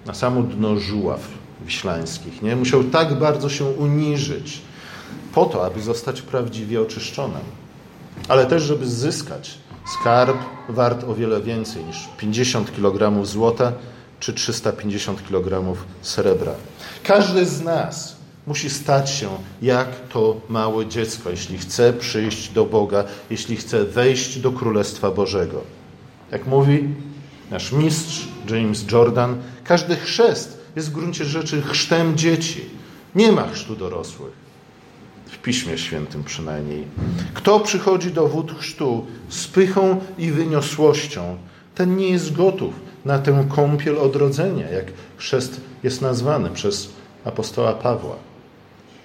Na 0.07 0.15
samo 0.15 0.43
dno 0.43 0.81
żuław 0.81 1.21
wiślańskich. 1.67 2.43
Nie? 2.43 2.57
Musiał 2.57 2.85
tak 2.85 3.19
bardzo 3.19 3.49
się 3.49 3.65
uniżyć 3.65 4.63
po 5.35 5.45
to, 5.45 5.67
aby 5.67 5.83
zostać 5.83 6.23
prawdziwie 6.23 6.81
oczyszczonym, 6.81 7.45
ale 8.29 8.47
też, 8.47 8.63
żeby 8.63 8.87
zyskać 8.87 9.59
skarb 10.01 10.37
wart 10.69 11.05
o 11.05 11.15
wiele 11.15 11.41
więcej 11.41 11.85
niż 11.85 12.09
50 12.19 12.73
kg 12.77 13.27
złota 13.27 13.73
czy 14.21 14.33
350 14.33 15.29
kg 15.29 15.77
srebra. 16.03 16.53
Każdy 17.03 17.47
z 17.47 17.63
nas 17.63 18.17
musi 18.47 18.71
stać 18.71 19.11
się 19.11 19.29
jak 19.63 20.09
to 20.09 20.41
małe 20.49 20.87
dziecko, 20.87 21.31
jeśli 21.31 21.59
chce 21.59 21.93
przyjść 21.93 22.49
do 22.49 22.65
Boga, 22.65 23.05
jeśli 23.31 23.57
chce 23.57 23.85
wejść 23.85 24.39
do 24.39 24.53
Królestwa 24.53 25.11
Bożego. 25.11 25.61
Jak 26.31 26.47
mówi 26.47 26.89
nasz 27.51 27.73
mistrz 27.73 28.29
James 28.51 28.91
Jordan, 28.93 29.37
każdy 29.65 29.97
chrzest 29.97 30.61
jest 30.77 30.91
w 30.91 30.93
gruncie 30.93 31.25
rzeczy 31.25 31.63
chrztem 31.63 32.17
dzieci. 32.17 32.65
Nie 33.15 33.33
ma 33.33 33.49
chrztu 33.49 33.77
dorosłych. 33.77 34.33
W 35.27 35.39
Piśmie 35.39 35.79
Świętym 35.79 36.25
przynajmniej. 36.25 36.85
Kto 37.35 37.61
przychodzi 37.61 38.11
do 38.11 38.29
wód 38.29 38.59
chrztu 38.59 39.07
z 39.29 39.47
pychą 39.47 40.01
i 40.19 40.31
wyniosłością, 40.31 41.37
ten 41.75 41.97
nie 41.97 42.11
jest 42.11 42.33
gotów 42.33 42.75
na 43.05 43.19
tę 43.19 43.47
kąpiel 43.49 43.99
odrodzenia, 43.99 44.71
jak 44.71 44.85
chrzest 45.17 45.61
jest 45.83 46.03
nazwany 46.03 46.51
przez 46.51 46.89
apostoła 47.25 47.73
Pawła. 47.73 48.17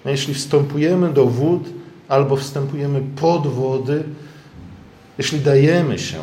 A 0.05 0.09
jeśli 0.09 0.33
wstępujemy 0.33 1.13
do 1.13 1.25
wód 1.25 1.63
albo 2.07 2.35
wstępujemy 2.35 3.01
pod 3.15 3.47
wody, 3.47 4.03
jeśli 5.17 5.39
dajemy 5.39 5.99
się 5.99 6.21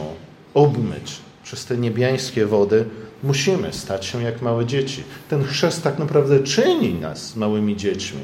obmyć 0.55 1.17
przez 1.43 1.67
te 1.67 1.77
niebiańskie 1.77 2.47
wody, 2.47 2.85
musimy 3.23 3.73
stać 3.73 4.07
się 4.07 4.23
jak 4.23 4.43
małe 4.43 4.67
dzieci. 4.67 5.03
Ten 5.29 5.45
chrzest 5.45 5.83
tak 5.83 5.99
naprawdę 5.99 6.41
czyni 6.41 6.95
nas 6.95 7.37
małymi 7.37 7.77
dziećmi, 7.77 8.21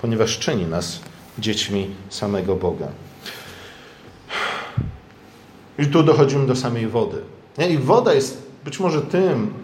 ponieważ 0.00 0.38
czyni 0.38 0.64
nas 0.66 1.00
dziećmi 1.38 1.90
samego 2.10 2.56
Boga. 2.56 2.88
I 5.78 5.86
tu 5.86 6.02
dochodzimy 6.02 6.46
do 6.46 6.56
samej 6.56 6.86
wody. 6.86 7.16
I 7.70 7.78
woda 7.78 8.14
jest 8.14 8.42
być 8.64 8.80
może 8.80 9.02
tym 9.02 9.54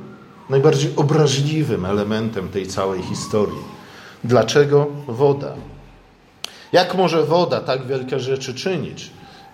najbardziej 0.50 0.90
obraźliwym 0.96 1.84
elementem 1.84 2.48
tej 2.48 2.66
całej 2.66 3.02
historii. 3.02 3.83
Dlaczego 4.24 4.86
woda? 5.06 5.54
Jak 6.72 6.94
może 6.94 7.24
woda 7.24 7.60
tak 7.60 7.86
wielkie 7.86 8.20
rzeczy 8.20 8.54
czynić? 8.54 9.10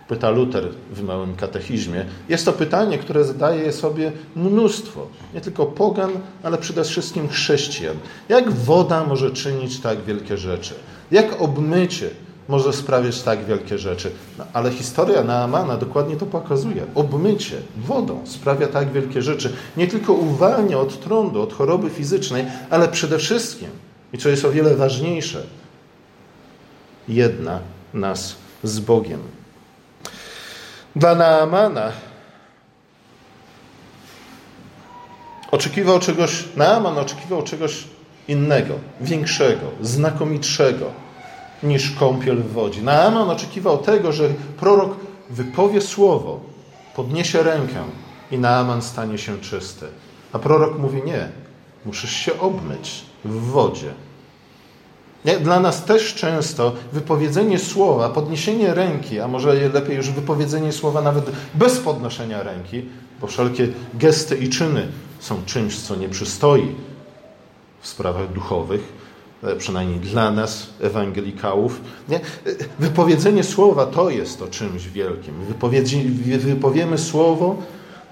Pyta 0.08 0.30
Luther 0.30 0.68
w 0.92 1.02
małym 1.02 1.36
katechizmie. 1.36 2.04
Jest 2.28 2.44
to 2.44 2.52
pytanie, 2.52 2.98
które 2.98 3.24
zadaje 3.24 3.72
sobie 3.72 4.12
mnóstwo, 4.36 5.06
nie 5.34 5.40
tylko 5.40 5.66
pogan, 5.66 6.10
ale 6.42 6.58
przede 6.58 6.84
wszystkim 6.84 7.28
chrześcijan. 7.28 7.96
Jak 8.28 8.52
woda 8.52 9.04
może 9.04 9.30
czynić 9.30 9.80
tak 9.80 10.04
wielkie 10.04 10.36
rzeczy? 10.36 10.74
Jak 11.10 11.42
obmycie 11.42 12.10
może 12.48 12.72
sprawiać 12.72 13.22
tak 13.22 13.44
wielkie 13.44 13.78
rzeczy? 13.78 14.10
No, 14.38 14.44
ale 14.52 14.70
historia 14.70 15.24
Naamana 15.24 15.76
dokładnie 15.76 16.16
to 16.16 16.26
pokazuje. 16.26 16.86
Obmycie 16.94 17.56
wodą 17.76 18.20
sprawia 18.24 18.66
tak 18.66 18.92
wielkie 18.92 19.22
rzeczy. 19.22 19.52
Nie 19.76 19.88
tylko 19.88 20.12
uwalnia 20.12 20.78
od 20.78 21.00
trądu, 21.00 21.42
od 21.42 21.52
choroby 21.52 21.90
fizycznej, 21.90 22.44
ale 22.70 22.88
przede 22.88 23.18
wszystkim 23.18 23.68
i 24.12 24.18
co 24.18 24.28
jest 24.28 24.44
o 24.44 24.52
wiele 24.52 24.76
ważniejsze, 24.76 25.42
jedna 27.08 27.60
nas 27.94 28.36
z 28.62 28.80
Bogiem. 28.80 29.20
Dla 30.96 31.14
Naamana 31.14 31.92
oczekiwał 35.50 36.00
czegoś, 36.00 36.44
Naaman 36.56 36.98
oczekiwał 36.98 37.42
czegoś 37.42 37.84
innego, 38.28 38.74
większego, 39.00 39.66
znakomitszego 39.80 40.86
niż 41.62 41.90
kąpiel 41.90 42.36
w 42.36 42.52
wodzie. 42.52 42.82
Naaman 42.82 43.30
oczekiwał 43.30 43.78
tego, 43.78 44.12
że 44.12 44.28
prorok 44.60 44.96
wypowie 45.30 45.80
słowo, 45.80 46.40
podniesie 46.96 47.42
rękę 47.42 47.84
i 48.30 48.38
Naaman 48.38 48.82
stanie 48.82 49.18
się 49.18 49.40
czysty. 49.40 49.86
A 50.32 50.38
prorok 50.38 50.78
mówi 50.78 51.02
nie, 51.02 51.28
musisz 51.84 52.12
się 52.12 52.38
obmyć 52.38 53.04
w 53.24 53.40
wodzie. 53.40 53.92
Dla 55.40 55.60
nas 55.60 55.84
też 55.84 56.14
często 56.14 56.72
wypowiedzenie 56.92 57.58
słowa, 57.58 58.08
podniesienie 58.08 58.74
ręki, 58.74 59.20
a 59.20 59.28
może 59.28 59.68
lepiej 59.68 59.96
już 59.96 60.10
wypowiedzenie 60.10 60.72
słowa 60.72 61.02
nawet 61.02 61.30
bez 61.54 61.78
podnoszenia 61.78 62.42
ręki, 62.42 62.84
bo 63.20 63.26
wszelkie 63.26 63.68
gesty 63.94 64.36
i 64.36 64.48
czyny 64.48 64.88
są 65.18 65.44
czymś, 65.46 65.80
co 65.80 65.96
nie 65.96 66.08
przystoi 66.08 66.74
w 67.80 67.88
sprawach 67.88 68.32
duchowych, 68.32 68.92
e, 69.42 69.56
przynajmniej 69.56 70.00
dla 70.00 70.30
nas, 70.30 70.66
ewangelikałów. 70.80 71.80
Nie? 72.08 72.20
Wypowiedzenie 72.78 73.44
słowa 73.44 73.86
to 73.86 74.10
jest 74.10 74.38
to 74.38 74.46
czymś 74.46 74.88
wielkim. 74.88 75.34
Wypowiemy 76.38 76.98
słowo 76.98 77.56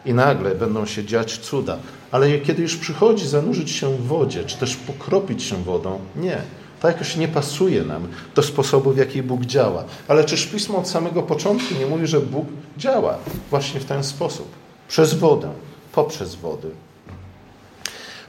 i 0.09 0.15
nagle 0.15 0.55
będą 0.55 0.87
się 0.87 1.05
dziać 1.05 1.39
cuda. 1.39 1.79
Ale 2.11 2.39
kiedy 2.39 2.63
już 2.63 2.77
przychodzi 2.77 3.29
zanurzyć 3.29 3.71
się 3.71 3.97
w 3.97 4.07
wodzie, 4.07 4.45
czy 4.45 4.57
też 4.57 4.77
pokropić 4.77 5.43
się 5.43 5.65
wodą, 5.65 5.99
nie. 6.17 6.39
To 6.81 6.89
jakoś 6.89 7.17
nie 7.17 7.29
pasuje 7.29 7.85
nam 7.85 8.09
do 8.35 8.43
sposobu, 8.43 8.91
w 8.91 8.97
jaki 8.97 9.23
Bóg 9.23 9.45
działa. 9.45 9.85
Ale 10.09 10.25
czyż 10.25 10.47
Pismo 10.47 10.79
od 10.79 10.89
samego 10.89 11.23
początku 11.23 11.75
nie 11.81 11.87
mówi, 11.87 12.07
że 12.07 12.21
Bóg 12.21 12.47
działa 12.79 13.19
właśnie 13.51 13.81
w 13.81 13.85
ten 13.85 14.05
sposób? 14.05 14.49
Przez 14.89 15.15
wodę, 15.15 15.51
poprzez 15.93 16.35
wody. 16.35 16.71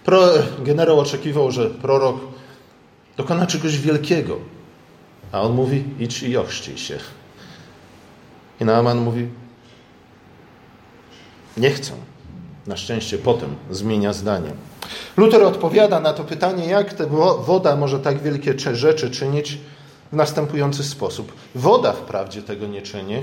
Pro, 0.05 0.29
generał 0.63 0.99
oczekiwał, 0.99 1.51
że 1.51 1.69
prorok 1.69 2.15
dokona 3.17 3.47
czegoś 3.47 3.77
wielkiego. 3.77 4.37
A 5.31 5.41
on 5.41 5.53
mówi, 5.53 5.83
idź 5.99 6.23
i 6.23 6.37
ochrzcij 6.37 6.77
się. 6.77 6.97
I 8.61 8.65
Naaman 8.65 8.97
mówi, 8.97 9.27
nie 11.59 11.69
chcę. 11.69 11.91
Na 12.67 12.77
szczęście 12.77 13.17
potem 13.17 13.55
zmienia 13.71 14.13
zdanie. 14.13 14.51
Luther 15.17 15.43
odpowiada 15.43 15.99
na 15.99 16.13
to 16.13 16.23
pytanie, 16.23 16.65
jak 16.65 16.93
ta 16.93 17.03
woda 17.45 17.75
może 17.75 17.99
tak 17.99 18.21
wielkie 18.21 18.53
rzeczy 18.73 19.11
czynić 19.11 19.57
w 20.11 20.15
następujący 20.15 20.83
sposób. 20.83 21.33
Woda 21.55 21.93
wprawdzie 21.93 22.41
tego 22.41 22.67
nie 22.67 22.81
czyni, 22.81 23.15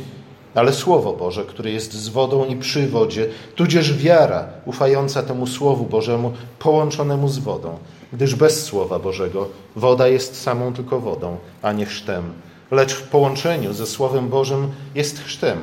ale 0.55 0.73
Słowo 0.73 1.13
Boże, 1.13 1.45
które 1.45 1.71
jest 1.71 1.93
z 1.93 2.09
wodą 2.09 2.45
i 2.45 2.57
przy 2.57 2.89
wodzie, 2.89 3.29
tudzież 3.55 3.95
wiara 3.95 4.49
ufająca 4.65 5.23
temu 5.23 5.47
Słowu 5.47 5.85
Bożemu 5.85 6.33
połączonemu 6.59 7.29
z 7.29 7.39
wodą, 7.39 7.79
gdyż 8.13 8.35
bez 8.35 8.65
Słowa 8.65 8.99
Bożego 8.99 9.49
woda 9.77 10.09
jest 10.09 10.43
samą 10.43 10.73
tylko 10.73 11.01
wodą, 11.01 11.37
a 11.63 11.73
nie 11.73 11.87
chrztem. 11.87 12.33
Lecz 12.71 12.95
w 12.95 13.03
połączeniu 13.03 13.73
ze 13.73 13.87
Słowem 13.87 14.29
Bożym 14.29 14.73
jest 14.95 15.25
chrztem. 15.25 15.59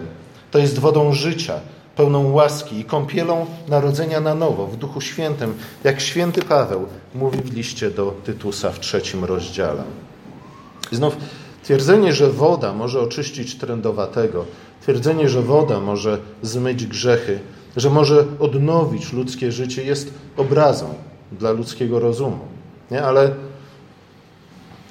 To 0.51 0.59
jest 0.59 0.79
wodą 0.79 1.13
życia, 1.13 1.59
pełną 1.95 2.31
łaski 2.31 2.79
i 2.79 2.85
kąpielą 2.85 3.45
narodzenia 3.67 4.19
na 4.19 4.35
nowo 4.35 4.67
w 4.67 4.77
Duchu 4.77 5.01
Świętym, 5.01 5.53
jak 5.83 6.01
święty 6.01 6.41
Paweł 6.41 6.85
mówi 7.15 7.39
w 7.39 7.53
liście 7.53 7.91
do 7.91 8.13
Tytusa 8.23 8.71
w 8.71 8.79
trzecim 8.79 9.25
rozdziale. 9.25 9.83
I 10.91 10.95
znów 10.95 11.17
twierdzenie, 11.63 12.13
że 12.13 12.29
woda 12.29 12.73
może 12.73 13.01
oczyścić 13.01 13.55
trędowatego, 13.55 14.45
twierdzenie, 14.81 15.29
że 15.29 15.41
woda 15.41 15.79
może 15.79 16.17
zmyć 16.41 16.85
grzechy, 16.87 17.39
że 17.77 17.89
może 17.89 18.25
odnowić 18.39 19.13
ludzkie 19.13 19.51
życie, 19.51 19.83
jest 19.83 20.13
obrazą 20.37 20.85
dla 21.31 21.51
ludzkiego 21.51 21.99
rozumu. 21.99 22.39
Nie? 22.91 23.03
Ale 23.03 23.31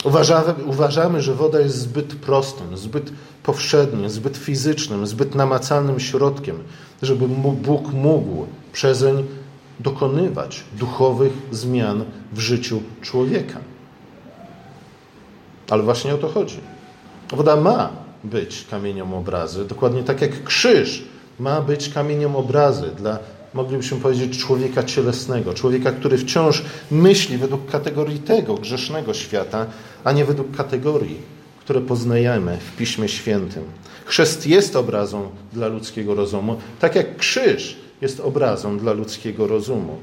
Uważamy, 0.04 0.54
uważamy, 0.66 1.22
że 1.22 1.34
woda 1.34 1.60
jest 1.60 1.78
zbyt 1.78 2.14
prostym, 2.14 2.76
zbyt 2.76 3.12
powszednim, 3.42 4.10
zbyt 4.10 4.36
fizycznym, 4.36 5.06
zbyt 5.06 5.34
namacalnym 5.34 6.00
środkiem, 6.00 6.58
żeby 7.02 7.28
Bóg 7.54 7.92
mógł 7.92 8.46
przezeń 8.72 9.26
dokonywać 9.80 10.64
duchowych 10.78 11.32
zmian 11.50 12.04
w 12.32 12.38
życiu 12.38 12.82
człowieka. 13.00 13.58
Ale 15.70 15.82
właśnie 15.82 16.14
o 16.14 16.18
to 16.18 16.28
chodzi. 16.28 16.60
Woda 17.30 17.56
ma 17.56 17.90
być 18.24 18.66
kamieniem 18.70 19.14
obrazy, 19.14 19.64
dokładnie 19.64 20.02
tak 20.02 20.20
jak 20.20 20.44
krzyż 20.44 21.04
ma 21.38 21.60
być 21.60 21.88
kamieniem 21.88 22.36
obrazy 22.36 22.90
dla 22.96 23.18
moglibyśmy 23.54 23.98
powiedzieć, 23.98 24.38
człowieka 24.38 24.82
cielesnego, 24.82 25.54
człowieka, 25.54 25.92
który 25.92 26.18
wciąż 26.18 26.64
myśli 26.90 27.38
według 27.38 27.70
kategorii 27.70 28.18
tego 28.18 28.54
grzesznego 28.54 29.14
świata, 29.14 29.66
a 30.04 30.12
nie 30.12 30.24
według 30.24 30.56
kategorii, 30.56 31.20
które 31.60 31.80
poznajemy 31.80 32.58
w 32.58 32.76
Piśmie 32.76 33.08
Świętym. 33.08 33.64
Chrzest 34.04 34.46
jest 34.46 34.76
obrazą 34.76 35.30
dla 35.52 35.66
ludzkiego 35.68 36.14
rozumu, 36.14 36.56
tak 36.80 36.94
jak 36.94 37.16
krzyż 37.16 37.76
jest 38.00 38.20
obrazą 38.20 38.78
dla 38.78 38.92
ludzkiego 38.92 39.46
rozumu. 39.46 39.98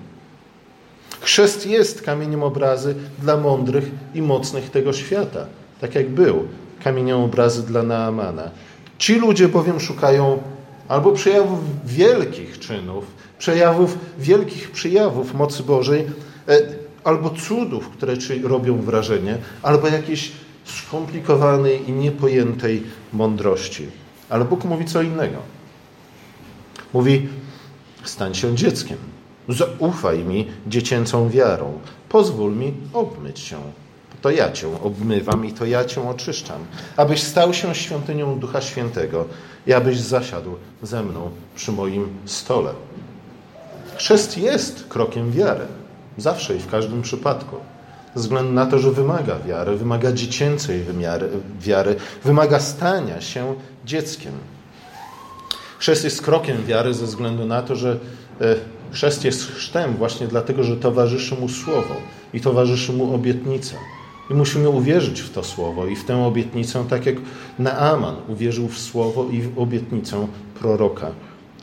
Chrzest 1.21 1.67
jest 1.67 2.01
kamieniem 2.01 2.43
obrazy 2.43 2.95
dla 3.21 3.37
mądrych 3.37 3.91
i 4.15 4.21
mocnych 4.21 4.69
tego 4.69 4.93
świata, 4.93 5.45
tak 5.81 5.95
jak 5.95 6.09
był 6.09 6.47
kamieniem 6.83 7.17
obrazy 7.17 7.63
dla 7.63 7.83
Naamana. 7.83 8.51
Ci 8.97 9.15
ludzie 9.15 9.47
bowiem 9.47 9.79
szukają 9.79 10.41
albo 10.87 11.11
przejawów 11.11 11.59
wielkich 11.85 12.59
czynów, 12.59 13.05
przejawów, 13.39 13.97
wielkich 14.19 14.71
przejawów 14.71 15.33
mocy 15.33 15.63
Bożej, 15.63 16.05
e, 16.47 16.61
albo 17.03 17.29
cudów, 17.29 17.89
które 17.89 18.13
robią 18.43 18.81
wrażenie, 18.81 19.37
albo 19.61 19.87
jakiejś 19.87 20.31
skomplikowanej 20.65 21.89
i 21.89 21.91
niepojętej 21.91 22.83
mądrości. 23.13 23.87
Ale 24.29 24.45
Bóg 24.45 24.65
mówi 24.65 24.85
co 24.85 25.01
innego. 25.01 25.37
Mówi: 26.93 27.27
stań 28.03 28.35
się 28.35 28.55
dzieckiem, 28.55 28.97
zaufaj 29.49 30.19
mi 30.19 30.47
dziecięcą 30.67 31.29
wiarą, 31.29 31.79
pozwól 32.09 32.55
mi 32.55 32.73
obmyć 32.93 33.39
się. 33.39 33.57
To 34.21 34.31
ja 34.31 34.51
cię 34.51 34.67
obmywam 34.83 35.45
i 35.45 35.53
to 35.53 35.65
ja 35.65 35.85
cię 35.85 36.09
oczyszczam, 36.09 36.65
abyś 36.97 37.23
stał 37.23 37.53
się 37.53 37.75
świątynią 37.75 38.39
Ducha 38.39 38.61
Świętego 38.61 39.25
i 39.67 39.73
abyś 39.73 39.99
zasiadł 39.99 40.55
ze 40.83 41.03
mną 41.03 41.29
przy 41.55 41.71
moim 41.71 42.07
stole. 42.25 42.73
Chrzest 43.99 44.37
jest 44.37 44.85
krokiem 44.89 45.31
wiary. 45.31 45.65
Zawsze 46.17 46.55
i 46.55 46.59
w 46.59 46.67
każdym 46.67 47.01
przypadku. 47.01 47.55
Ze 48.15 48.21
względu 48.21 48.53
na 48.53 48.65
to, 48.65 48.79
że 48.79 48.91
wymaga 48.91 49.39
wiary, 49.39 49.75
wymaga 49.75 50.11
dziecięcej 50.11 50.83
wymiary, 50.83 51.29
wiary, 51.59 51.95
wymaga 52.23 52.59
stania 52.59 53.21
się 53.21 53.55
dzieckiem. 53.85 54.31
Chrzest 55.79 56.03
jest 56.03 56.21
krokiem 56.21 56.65
wiary 56.65 56.93
ze 56.93 57.05
względu 57.05 57.45
na 57.45 57.61
to, 57.61 57.75
że 57.75 57.99
e, 58.41 58.55
chrzest 58.91 59.25
jest 59.25 59.51
chrztem 59.51 59.95
właśnie 59.95 60.27
dlatego, 60.27 60.63
że 60.63 60.77
towarzyszy 60.77 61.35
mu 61.35 61.49
słowo 61.49 61.95
i 62.33 62.41
towarzyszy 62.41 62.93
mu 62.93 63.15
obietnica. 63.15 63.75
I 64.31 64.33
musimy 64.33 64.69
uwierzyć 64.69 65.21
w 65.21 65.29
to 65.29 65.43
słowo 65.43 65.87
i 65.87 65.95
w 65.95 66.05
tę 66.05 66.25
obietnicę, 66.25 66.85
tak 66.89 67.05
jak 67.05 67.15
Naaman 67.59 68.15
uwierzył 68.27 68.67
w 68.67 68.79
słowo 68.79 69.25
i 69.31 69.41
w 69.41 69.59
obietnicę 69.59 70.27
proroka, 70.59 71.11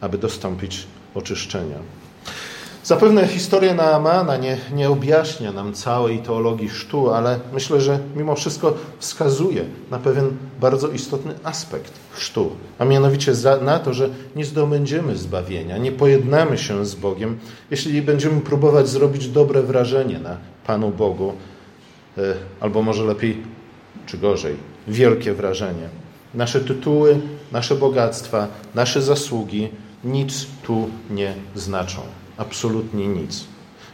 aby 0.01 0.18
dostąpić 0.18 0.87
oczyszczenia. 1.14 1.77
Zapewne 2.87 3.27
historia 3.27 3.75
Naamana 3.75 4.37
nie, 4.37 4.59
nie 4.72 4.90
objaśnia 4.90 5.53
nam 5.53 5.72
całej 5.72 6.18
teologii 6.18 6.68
chrztu, 6.68 7.11
ale 7.11 7.40
myślę, 7.53 7.81
że 7.81 7.99
mimo 8.16 8.35
wszystko 8.35 8.75
wskazuje 8.99 9.64
na 9.90 9.99
pewien 9.99 10.37
bardzo 10.61 10.88
istotny 10.88 11.35
aspekt 11.44 11.92
chrztu, 12.12 12.51
a 12.79 12.85
mianowicie 12.85 13.35
za, 13.35 13.57
na 13.57 13.79
to, 13.79 13.94
że 13.94 14.09
nie 14.37 14.44
zdobędziemy 14.44 15.16
zbawienia, 15.16 15.79
nie 15.79 15.92
pojednamy 15.92 16.59
się 16.59 16.87
z 16.87 16.94
Bogiem, 16.94 17.38
jeśli 17.70 18.03
będziemy 18.03 18.40
próbować 18.40 18.88
zrobić 18.88 19.29
dobre 19.29 19.62
wrażenie 19.62 20.18
na 20.18 20.37
Panu 20.66 20.90
Bogu, 20.90 21.33
e, 22.18 22.35
albo 22.61 22.83
może 22.83 23.05
lepiej, 23.05 23.42
czy 24.07 24.18
gorzej, 24.18 24.57
wielkie 24.88 25.35
wrażenie. 25.35 25.88
Nasze 26.35 26.61
tytuły, 26.61 27.20
nasze 27.53 27.75
bogactwa, 27.75 28.49
nasze 28.75 29.03
zasługi 29.03 29.68
nic 30.05 30.46
tu 30.62 30.90
nie 31.11 31.35
znaczą 31.55 32.01
absolutnie 32.38 33.09
nic. 33.09 33.44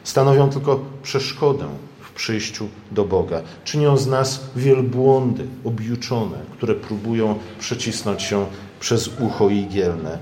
Stanowią 0.05 0.51
tylko 0.51 0.81
przeszkodę 1.03 1.65
w 2.01 2.11
przyjściu 2.11 2.69
do 2.91 3.05
Boga. 3.05 3.43
Czynią 3.65 3.97
z 3.97 4.07
nas 4.07 4.41
wielbłądy 4.57 5.47
objuczone, 5.65 6.39
które 6.53 6.75
próbują 6.75 7.39
przecisnąć 7.59 8.23
się 8.23 8.47
przez 8.81 9.11
ucho 9.21 9.49
igielne. 9.49 10.19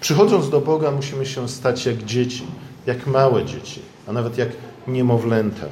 Przychodząc 0.00 0.50
do 0.50 0.60
Boga 0.60 0.90
musimy 0.90 1.26
się 1.26 1.48
stać 1.48 1.86
jak 1.86 2.04
dzieci, 2.04 2.46
jak 2.86 3.06
małe 3.06 3.44
dzieci, 3.44 3.82
a 4.06 4.12
nawet 4.12 4.38
jak 4.38 4.48
niemowlęta, 4.86 5.66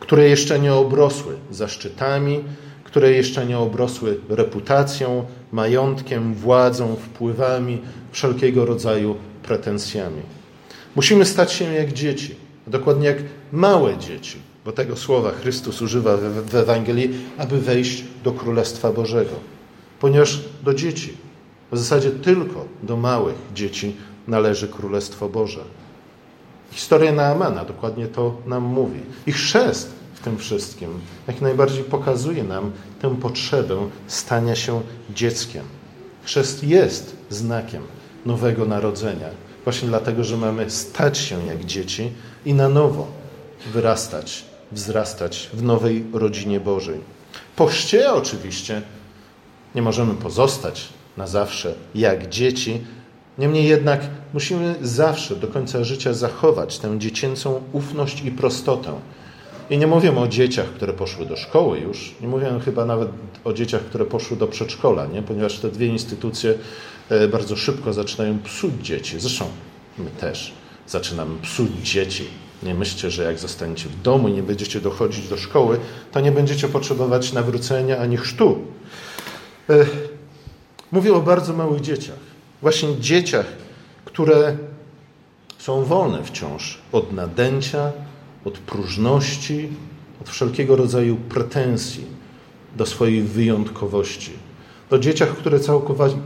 które 0.00 0.28
jeszcze 0.28 0.58
nie 0.58 0.74
obrosły 0.74 1.36
zaszczytami, 1.50 2.44
które 2.84 3.12
jeszcze 3.12 3.46
nie 3.46 3.58
obrosły 3.58 4.20
reputacją, 4.28 5.24
majątkiem, 5.52 6.34
władzą, 6.34 6.96
wpływami, 6.96 7.80
wszelkiego 8.12 8.66
rodzaju 8.66 9.16
pretensjami. 9.46 10.22
Musimy 10.96 11.24
stać 11.24 11.52
się 11.52 11.64
jak 11.64 11.92
dzieci, 11.92 12.36
dokładnie 12.66 13.06
jak 13.06 13.18
małe 13.52 13.98
dzieci, 13.98 14.38
bo 14.64 14.72
tego 14.72 14.96
słowa 14.96 15.30
Chrystus 15.30 15.82
używa 15.82 16.16
w 16.46 16.54
Ewangelii, 16.54 17.10
aby 17.38 17.60
wejść 17.60 18.04
do 18.24 18.32
Królestwa 18.32 18.92
Bożego. 18.92 19.32
Ponieważ 20.00 20.40
do 20.62 20.74
dzieci, 20.74 21.16
w 21.72 21.78
zasadzie 21.78 22.10
tylko 22.10 22.64
do 22.82 22.96
małych 22.96 23.34
dzieci 23.54 23.96
należy 24.28 24.68
Królestwo 24.68 25.28
Boże. 25.28 25.64
Historia 26.70 27.12
Naamana 27.12 27.64
dokładnie 27.64 28.06
to 28.06 28.36
nam 28.46 28.62
mówi. 28.62 29.00
I 29.26 29.32
chrzest 29.32 29.92
w 30.14 30.20
tym 30.20 30.38
wszystkim 30.38 30.90
jak 31.26 31.40
najbardziej 31.40 31.84
pokazuje 31.84 32.44
nam 32.44 32.72
tę 33.00 33.16
potrzebę 33.16 33.88
stania 34.06 34.56
się 34.56 34.80
dzieckiem. 35.10 35.64
Chrzest 36.24 36.64
jest 36.64 37.16
znakiem 37.30 37.82
nowego 38.26 38.64
narodzenia. 38.64 39.28
Właśnie 39.64 39.88
dlatego, 39.88 40.24
że 40.24 40.36
mamy 40.36 40.70
stać 40.70 41.18
się 41.18 41.46
jak 41.46 41.64
dzieci 41.64 42.12
i 42.46 42.54
na 42.54 42.68
nowo 42.68 43.06
wyrastać, 43.72 44.44
wzrastać 44.72 45.50
w 45.52 45.62
nowej 45.62 46.04
rodzinie 46.12 46.60
Bożej. 46.60 47.00
Po 47.56 47.66
chrzcie 47.66 48.12
oczywiście 48.12 48.82
nie 49.74 49.82
możemy 49.82 50.14
pozostać 50.14 50.88
na 51.16 51.26
zawsze 51.26 51.74
jak 51.94 52.28
dzieci, 52.28 52.80
niemniej 53.38 53.68
jednak 53.68 54.00
musimy 54.34 54.74
zawsze 54.82 55.36
do 55.36 55.48
końca 55.48 55.84
życia 55.84 56.12
zachować 56.12 56.78
tę 56.78 56.98
dziecięcą 56.98 57.62
ufność 57.72 58.24
i 58.24 58.30
prostotę. 58.30 58.92
I 59.70 59.78
nie 59.78 59.86
mówię 59.86 60.18
o 60.18 60.28
dzieciach, 60.28 60.66
które 60.66 60.92
poszły 60.92 61.26
do 61.26 61.36
szkoły 61.36 61.78
już, 61.78 62.14
nie 62.20 62.28
mówię 62.28 62.46
chyba 62.64 62.84
nawet 62.84 63.08
o 63.44 63.52
dzieciach, 63.52 63.80
które 63.80 64.04
poszły 64.04 64.36
do 64.36 64.46
przedszkola, 64.46 65.06
nie? 65.06 65.22
ponieważ 65.22 65.58
te 65.58 65.68
dwie 65.68 65.86
instytucje 65.86 66.54
bardzo 67.32 67.56
szybko 67.56 67.92
zaczynają 67.92 68.38
psuć 68.38 68.72
dzieci. 68.82 69.20
Zresztą 69.20 69.44
my 69.98 70.10
też 70.10 70.52
zaczynamy 70.86 71.40
psuć 71.42 71.70
dzieci. 71.82 72.24
Nie 72.62 72.74
myślcie, 72.74 73.10
że 73.10 73.24
jak 73.24 73.38
zostaniecie 73.38 73.88
w 73.88 74.02
domu 74.02 74.28
i 74.28 74.32
nie 74.32 74.42
będziecie 74.42 74.80
dochodzić 74.80 75.28
do 75.28 75.36
szkoły, 75.36 75.80
to 76.12 76.20
nie 76.20 76.32
będziecie 76.32 76.68
potrzebować 76.68 77.32
nawrócenia 77.32 77.98
ani 77.98 78.16
chrztu. 78.16 78.58
E, 79.70 79.86
mówię 80.92 81.14
o 81.14 81.20
bardzo 81.20 81.52
małych 81.52 81.80
dzieciach. 81.80 82.16
Właśnie 82.62 83.00
dzieciach, 83.00 83.46
które 84.04 84.56
są 85.58 85.84
wolne 85.84 86.24
wciąż 86.24 86.78
od 86.92 87.12
nadęcia, 87.12 87.92
od 88.44 88.58
próżności, 88.58 89.68
od 90.20 90.30
wszelkiego 90.30 90.76
rodzaju 90.76 91.16
pretensji 91.16 92.04
do 92.76 92.86
swojej 92.86 93.22
wyjątkowości 93.22 94.32
o 94.90 94.98
dzieciach, 94.98 95.28
które 95.28 95.58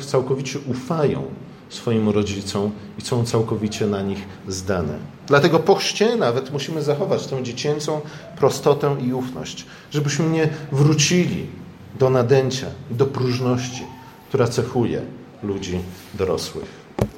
całkowicie 0.00 0.58
ufają 0.66 1.22
swoim 1.68 2.08
rodzicom 2.08 2.70
i 2.98 3.02
są 3.02 3.24
całkowicie 3.24 3.86
na 3.86 4.02
nich 4.02 4.26
zdane. 4.48 4.98
Dlatego 5.26 5.58
po 5.58 5.74
chrzcie 5.74 6.16
nawet 6.16 6.52
musimy 6.52 6.82
zachować 6.82 7.26
tę 7.26 7.42
dziecięcą 7.42 8.00
prostotę 8.38 8.96
i 9.00 9.12
ufność, 9.12 9.66
żebyśmy 9.90 10.30
nie 10.30 10.48
wrócili 10.72 11.46
do 11.98 12.10
nadęcia 12.10 12.66
i 12.90 12.94
do 12.94 13.06
próżności, 13.06 13.82
która 14.28 14.46
cechuje 14.46 15.02
ludzi 15.42 15.80
dorosłych. 16.14 16.77